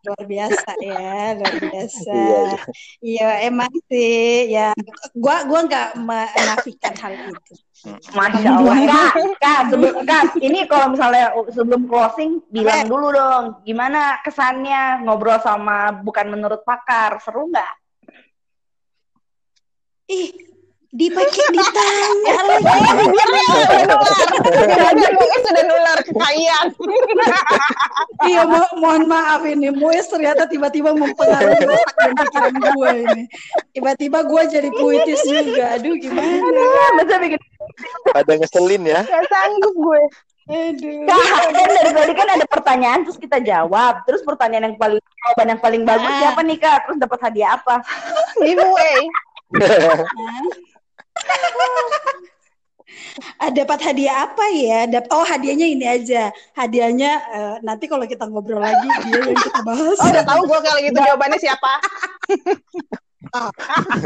Luar 0.05 0.23
biasa 0.29 0.71
ya, 0.79 1.33
luar 1.35 1.55
biasa. 1.57 2.13
Iya, 2.13 2.39
iya. 2.39 2.59
Iya, 3.01 3.29
emang 3.49 3.73
sih, 3.89 4.47
ya. 4.53 4.71
Gua, 5.17 5.43
gua 5.49 5.65
nggak 5.65 5.97
menafikan 5.97 6.93
hal 6.95 7.13
itu. 7.17 7.53
Masya 8.13 8.49
Allah. 8.53 8.75
Kak, 8.85 9.13
Kak, 9.41 9.61
sebelum, 9.73 10.05
Kak, 10.05 10.23
ini 10.39 10.69
kalau 10.69 10.93
misalnya 10.93 11.33
sebelum 11.51 11.89
closing, 11.89 12.39
bilang 12.53 12.85
dulu 12.85 13.11
dong, 13.11 13.45
gimana 13.65 14.21
kesannya 14.21 15.03
ngobrol 15.03 15.41
sama 15.41 15.91
bukan 15.99 16.29
menurut 16.31 16.61
pakar, 16.61 17.17
seru 17.19 17.49
nggak? 17.49 17.73
Ih, 20.09 20.48
dipakai 20.89 21.45
ditanya 21.55 22.35
lagi. 22.43 22.65
Bibirnya 24.49 25.09
mungkin 25.13 25.39
sudah 25.45 25.63
nular 25.63 25.99
ke 26.01 26.11
kalian. 26.11 26.65
Iya, 28.19 28.43
mo- 28.43 28.75
mohon 28.75 29.07
maaf 29.07 29.47
ini. 29.47 29.71
Moes 29.71 30.11
ternyata 30.11 30.43
tiba-tiba 30.43 30.91
mempengaruhi 30.91 31.63
otak 31.71 31.95
dan 31.95 32.13
pikiran 32.19 32.51
gue 32.51 32.89
ini. 33.07 33.23
Tiba-tiba 33.71 34.27
gue 34.27 34.41
jadi 34.45 34.69
puitis 34.69 35.23
juga. 35.23 35.79
Aduh, 35.79 35.95
gimana? 35.95 36.61
Masa 36.99 37.15
bikin 37.15 37.39
Pada 38.11 38.33
ngeselin 38.35 38.83
ya. 38.83 39.01
Gak 39.07 39.23
sanggup 39.31 39.71
gue. 39.71 40.01
Aduh. 40.51 41.07
Kak, 41.07 41.23
kan 41.47 41.67
dari 41.71 41.91
tadi 41.95 42.13
kan 42.13 42.27
ada 42.27 42.45
pertanyaan 42.45 42.99
terus 43.07 43.15
kita 43.15 43.39
jawab. 43.39 44.03
Terus 44.03 44.19
pertanyaan 44.27 44.75
yang 44.75 44.77
paling 44.77 44.99
jawaban 44.99 45.47
yang 45.55 45.61
paling 45.63 45.83
bagus 45.87 46.11
Ah. 46.11 46.19
siapa 46.19 46.41
nih 46.43 46.57
Kak? 46.59 46.77
Terus 46.85 46.97
dapat 46.99 47.19
hadiah 47.23 47.55
apa? 47.55 47.75
Giveaway. 48.35 48.99
Ah, 53.39 53.51
dapat 53.51 53.79
hadiah 53.83 54.27
apa 54.27 54.45
ya? 54.51 54.79
Dap 54.89 55.07
oh, 55.11 55.23
hadiahnya 55.23 55.67
ini 55.67 55.85
aja. 55.87 56.31
Hadiahnya 56.55 57.11
eh, 57.31 57.55
nanti 57.63 57.87
kalau 57.87 58.03
kita 58.03 58.27
ngobrol 58.27 58.59
lagi 58.59 58.87
dia 59.07 59.19
yang 59.23 59.39
kita 59.47 59.61
bahas. 59.63 59.97
Oh, 59.99 60.07
udah 60.09 60.25
tahu 60.25 60.41
gue 60.47 60.59
kalau 60.59 60.79
gitu 60.83 60.97
jawabannya 60.99 61.39
siapa. 61.39 61.71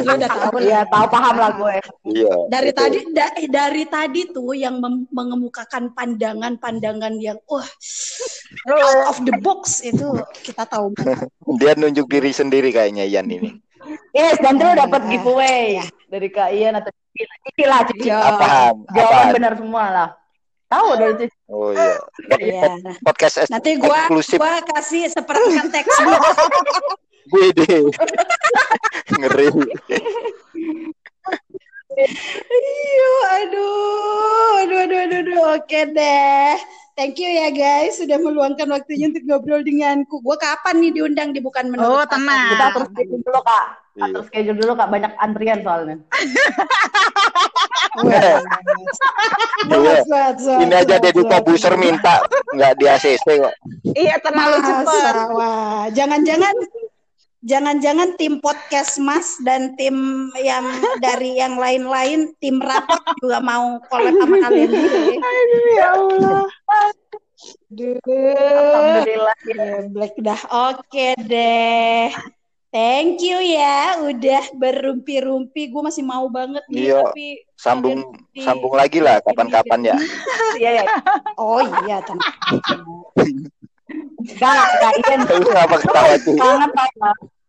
Lo 0.03 0.11
udah 0.17 0.29
tahu. 0.29 0.57
Iya, 0.61 0.81
tahu 0.89 1.05
paham 1.09 1.35
lah 1.37 1.51
gue. 1.55 1.75
Iya. 2.13 2.33
Dari 2.49 2.71
betul. 2.73 2.81
tadi 2.81 2.99
da- 3.13 3.35
dari 3.49 3.83
tadi 3.87 4.21
tuh 4.33 4.51
yang 4.57 4.81
mengemukakan 5.13 5.93
pandangan-pandangan 5.93 7.13
yang 7.21 7.37
wah 7.45 7.65
out 8.69 9.01
of 9.13 9.17
the 9.25 9.33
box 9.41 9.81
itu 9.85 10.13
kita 10.43 10.65
tahu 10.65 10.93
banget. 10.97 11.29
Dia 11.61 11.73
nunjuk 11.77 12.09
diri 12.09 12.33
sendiri 12.33 12.69
kayaknya 12.73 13.05
Ian 13.05 13.29
ini. 13.29 13.49
Yes, 14.11 14.37
nanti 14.39 14.61
lo 14.61 14.73
dapat 14.73 15.01
Ah, 15.01 15.09
giveaway 15.09 15.77
ya. 15.77 15.85
dari 16.07 16.27
Kak 16.27 16.49
Ian 16.51 16.77
atau 16.77 16.89
Cici. 16.89 17.23
Cici 17.43 17.63
lah, 17.63 17.79
Cici. 17.85 18.07
Ya. 18.07 18.19
Apaan? 18.21 18.75
Jawaban 18.89 19.13
Apaan? 19.13 19.33
benar 19.33 19.53
semua 19.55 19.83
lah. 19.87 20.09
Tahu 20.67 20.89
dari 20.95 21.13
Cici. 21.19 21.37
Oh 21.47 21.69
iya. 21.69 21.93
Iya. 22.33 22.71
Podcast 23.01 23.35
es- 23.39 23.51
Nanti 23.51 23.77
gua 23.77 24.07
eksklusif 24.07 24.37
gua 24.37 24.57
kasih 24.65 25.05
sepertikan 25.07 25.67
textbook. 25.69 26.21
WD. 27.29 27.61
Ngeri. 29.15 29.47
Iya, 31.93 33.11
aduh, 33.37 34.57
aduh, 34.59 34.79
aduh, 34.81 34.99
aduh, 35.05 35.19
aduh. 35.21 35.39
Oke 35.55 35.79
deh. 35.87 36.57
Thank 36.93 37.17
you 37.17 37.25
ya 37.25 37.49
guys 37.49 37.97
sudah 37.97 38.21
meluangkan 38.21 38.69
waktunya 38.69 39.09
untuk 39.09 39.25
ngobrol 39.25 39.65
denganku. 39.65 40.21
Gua 40.21 40.37
kapan 40.37 40.77
nih 40.77 40.91
diundang 40.93 41.33
di 41.33 41.41
bukan 41.41 41.73
menurut 41.73 41.89
Oh, 41.89 42.05
tenang. 42.05 42.53
Kita 42.53 42.65
atur 42.69 42.85
schedule 42.93 43.21
dulu, 43.25 43.41
Kak. 43.41 43.65
Iya. 43.97 44.03
Atur 44.13 44.21
schedule 44.29 44.57
dulu, 44.61 44.71
Kak. 44.77 44.87
Banyak 44.93 45.11
antrian 45.17 45.59
soalnya. 45.65 45.97
Iya. 48.05 48.41
Suat, 50.05 50.37
Ini 50.37 50.75
aja 50.85 50.95
Deddy 51.01 51.21
suat. 51.25 51.41
Kobuser 51.41 51.73
minta 51.81 52.21
nggak 52.53 52.73
di 52.77 52.85
ACC 52.85 53.25
kok. 53.41 53.55
Iya, 53.97 54.15
terlalu 54.21 54.57
wah. 55.33 55.89
Jangan-jangan 55.89 56.53
jangan-jangan 57.43 58.15
tim 58.15 58.39
podcast 58.39 58.97
Mas 58.97 59.35
dan 59.43 59.75
tim 59.75 59.95
yang 60.39 60.63
dari 60.97 61.37
yang 61.37 61.59
lain-lain 61.59 62.31
tim 62.39 62.57
rapat 62.57 63.03
juga 63.19 63.43
mau 63.43 63.77
collab 63.91 64.15
sama 64.15 64.35
kalian 64.47 64.69
juga 64.71 64.99
ya. 64.99 65.19
Ya 65.75 65.87
Allah. 65.91 66.43
Aduh. 67.69 67.99
Alhamdulillah. 68.07 69.37
Black 69.91 70.13
dah. 70.17 70.41
Oke 70.71 71.13
deh. 71.19 72.07
Thank 72.73 73.21
you 73.21 73.37
ya, 73.37 74.01
udah 74.01 74.49
berumpi-rumpi. 74.57 75.69
Gue 75.69 75.85
masih 75.85 76.01
mau 76.01 76.25
banget 76.25 76.65
nih, 76.73 76.89
Iya. 76.89 77.05
tapi 77.05 77.27
Sambung 77.53 78.01
kalian- 78.01 78.41
sambung 78.49 78.73
lagi 78.73 78.97
lah 78.97 79.21
kapan-kapan 79.21 79.93
ya. 79.93 79.95
Iya, 80.57 80.81
ya. 80.81 80.85
Oh 81.37 81.61
iya, 81.85 82.01
tenang. 82.01 82.33
Enggak, 84.23 84.65
Kak 84.79 84.93
Ian. 85.03 85.19
Lu 85.27 85.49
ngapa 85.51 85.75
ketawa 85.83 86.15
tuh? 86.23 86.35
Semangat. 86.35 86.69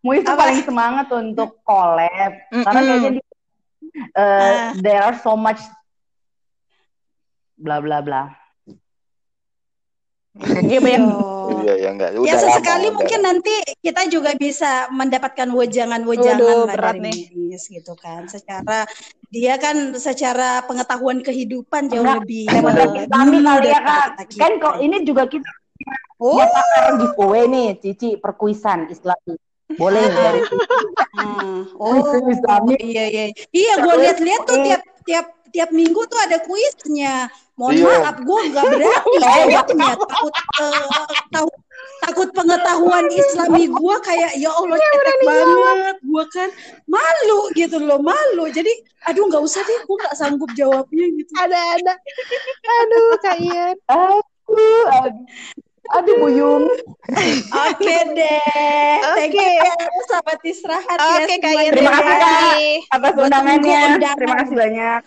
Muis 0.04 0.20
tuh 0.20 0.34
Apa? 0.36 0.40
paling 0.44 0.60
semangat 0.60 1.06
untuk 1.08 1.50
collab. 1.64 2.32
Karena 2.52 2.80
Mm-mm. 2.82 2.88
kayaknya 2.92 3.10
di, 3.16 3.20
uh, 3.20 4.20
Ah. 4.20 4.70
there 4.76 5.00
are 5.00 5.16
so 5.16 5.32
much 5.32 5.62
bla 7.56 7.80
bla 7.80 8.04
bla. 8.04 8.34
Iya, 10.34 10.82
banyak. 10.82 11.02
Iya 11.62 11.74
ya 11.78 11.88
enggak. 11.94 12.10
Udah 12.18 12.26
ya 12.26 12.34
lama, 12.34 12.42
sesekali 12.42 12.86
udah 12.90 12.96
mungkin 12.98 13.20
lama. 13.22 13.28
nanti 13.32 13.54
kita 13.80 14.02
juga 14.10 14.30
bisa 14.34 14.90
mendapatkan 14.90 15.46
wejangan-wejangan 15.46 16.56
dari 16.74 16.98
nih. 17.00 17.18
Menis 17.30 17.62
gitu 17.70 17.94
kan. 17.94 18.26
Secara 18.26 18.82
dia 19.30 19.54
kan 19.62 19.94
secara 19.94 20.66
pengetahuan 20.66 21.22
kehidupan 21.22 21.86
jauh 21.86 22.02
Enggak, 22.02 22.26
lebih 22.26 22.44
eh, 22.50 23.06
kami 23.08 23.36
kali 23.40 23.68
ya, 23.70 23.80
Kak. 23.80 24.08
Kan 24.34 24.52
kok 24.58 24.76
ini 24.82 25.06
juga 25.06 25.30
kita 25.30 25.46
Oh, 26.16 26.38
punya 26.38 26.46
pakar 26.48 26.84
giveaway 26.96 27.44
nih, 27.46 27.68
Cici, 27.78 28.16
perkuisan 28.16 28.86
Islami. 28.88 29.34
Boleh 29.74 30.04
Ah. 30.06 30.14
dari 30.14 30.40
ah. 31.18 31.60
Oh, 31.74 32.14
Islami. 32.30 32.76
iya 32.80 33.04
iya. 33.10 33.24
Iya, 33.50 33.72
gue 33.82 33.94
lihat-lihat 33.98 34.40
tuh 34.46 34.58
tiap 34.62 34.82
tiap 35.02 35.26
tiap 35.50 35.70
minggu 35.70 36.00
tuh 36.06 36.18
ada 36.22 36.38
kuisnya. 36.42 37.26
Mohon 37.54 37.74
Iya. 37.78 37.86
maaf, 38.02 38.16
gue 38.18 38.40
nggak 38.50 38.64
berani 38.66 39.14
jawabnya. 39.22 39.88
Takut 39.94 40.34
eh, 40.58 40.82
tahu 41.30 41.48
takut 42.02 42.28
pengetahuan 42.34 43.06
Islami 43.08 43.64
gue 43.70 43.96
kayak 44.02 44.32
ya 44.34 44.50
Allah 44.50 44.74
cetek 44.78 45.18
banget. 45.22 45.96
Gue 46.02 46.24
kan 46.30 46.48
malu 46.86 47.40
gitu 47.54 47.78
loh, 47.78 47.98
malu. 47.98 48.50
Jadi 48.50 48.70
aduh 49.06 49.26
nggak 49.30 49.42
usah 49.42 49.62
deh, 49.62 49.78
gue 49.82 49.96
nggak 50.02 50.16
sanggup 50.18 50.50
jawabnya 50.54 51.06
gitu. 51.14 51.30
Ada, 51.38 51.58
ada. 51.78 51.94
Aduh, 52.82 53.10
Kak 53.22 53.36
Ian. 53.38 53.76
Aduh, 53.86 54.84
aduh, 54.90 55.24
aduh 55.92 56.14
buyung. 56.16 56.64
Oke 57.52 57.96
deh. 58.16 58.96
Thank 59.14 59.36
Oke. 59.36 59.44
you 59.44 59.60
ya, 59.60 59.74
sahabat 60.08 60.38
istirahat 60.40 60.96
ya. 60.96 61.16
Oke, 61.20 61.34
Kak. 61.42 61.52
Terima 61.72 61.90
kasih, 61.92 62.16
Kak. 62.16 62.56
Atas 62.96 63.12
undangannya. 63.20 63.80
undangan. 64.00 64.16
Terima 64.16 64.36
kasih 64.40 64.56
banyak. 64.56 65.00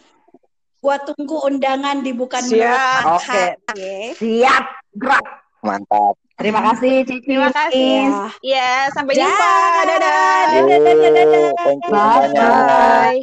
Gua 0.78 0.96
tunggu 1.02 1.38
undangan 1.50 2.06
di 2.06 2.12
bukan 2.14 2.44
Siap. 2.46 3.04
Oke. 3.18 3.44
Oke. 3.74 3.96
Siap, 4.22 4.66
gerak. 4.94 5.26
Mantap. 5.66 6.16
Terima 6.38 6.62
kasih, 6.70 7.02
Cici. 7.02 7.26
Terima 7.26 7.50
kasih. 7.50 8.14
Ya. 8.14 8.30
Ya, 8.46 8.74
sampai 8.94 9.18
jumpa. 9.18 9.54
Dadah. 9.90 10.42
Dadah, 10.54 10.78
dadah, 10.78 10.94
dadah, 10.94 11.26
dadah. 11.26 11.54
Thank 11.66 11.82
you 11.82 11.92
Bye. 11.92 12.30
Bye. 12.38 13.22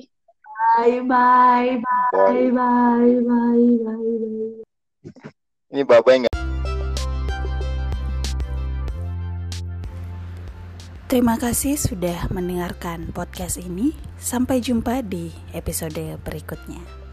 Bye, 0.75 0.99
bye, 1.07 1.79
bye, 1.79 2.51
bye, 2.51 2.51
bye, 2.51 3.14
bye, 3.23 3.67
bye. 3.87 4.64
Ini 5.71 5.83
babai 5.87 6.27
nggak? 6.27 6.35
Terima 11.05 11.37
kasih 11.37 11.77
sudah 11.77 12.33
mendengarkan 12.33 13.12
podcast 13.12 13.61
ini. 13.61 13.93
Sampai 14.17 14.64
jumpa 14.64 15.05
di 15.05 15.29
episode 15.53 16.17
berikutnya. 16.25 17.04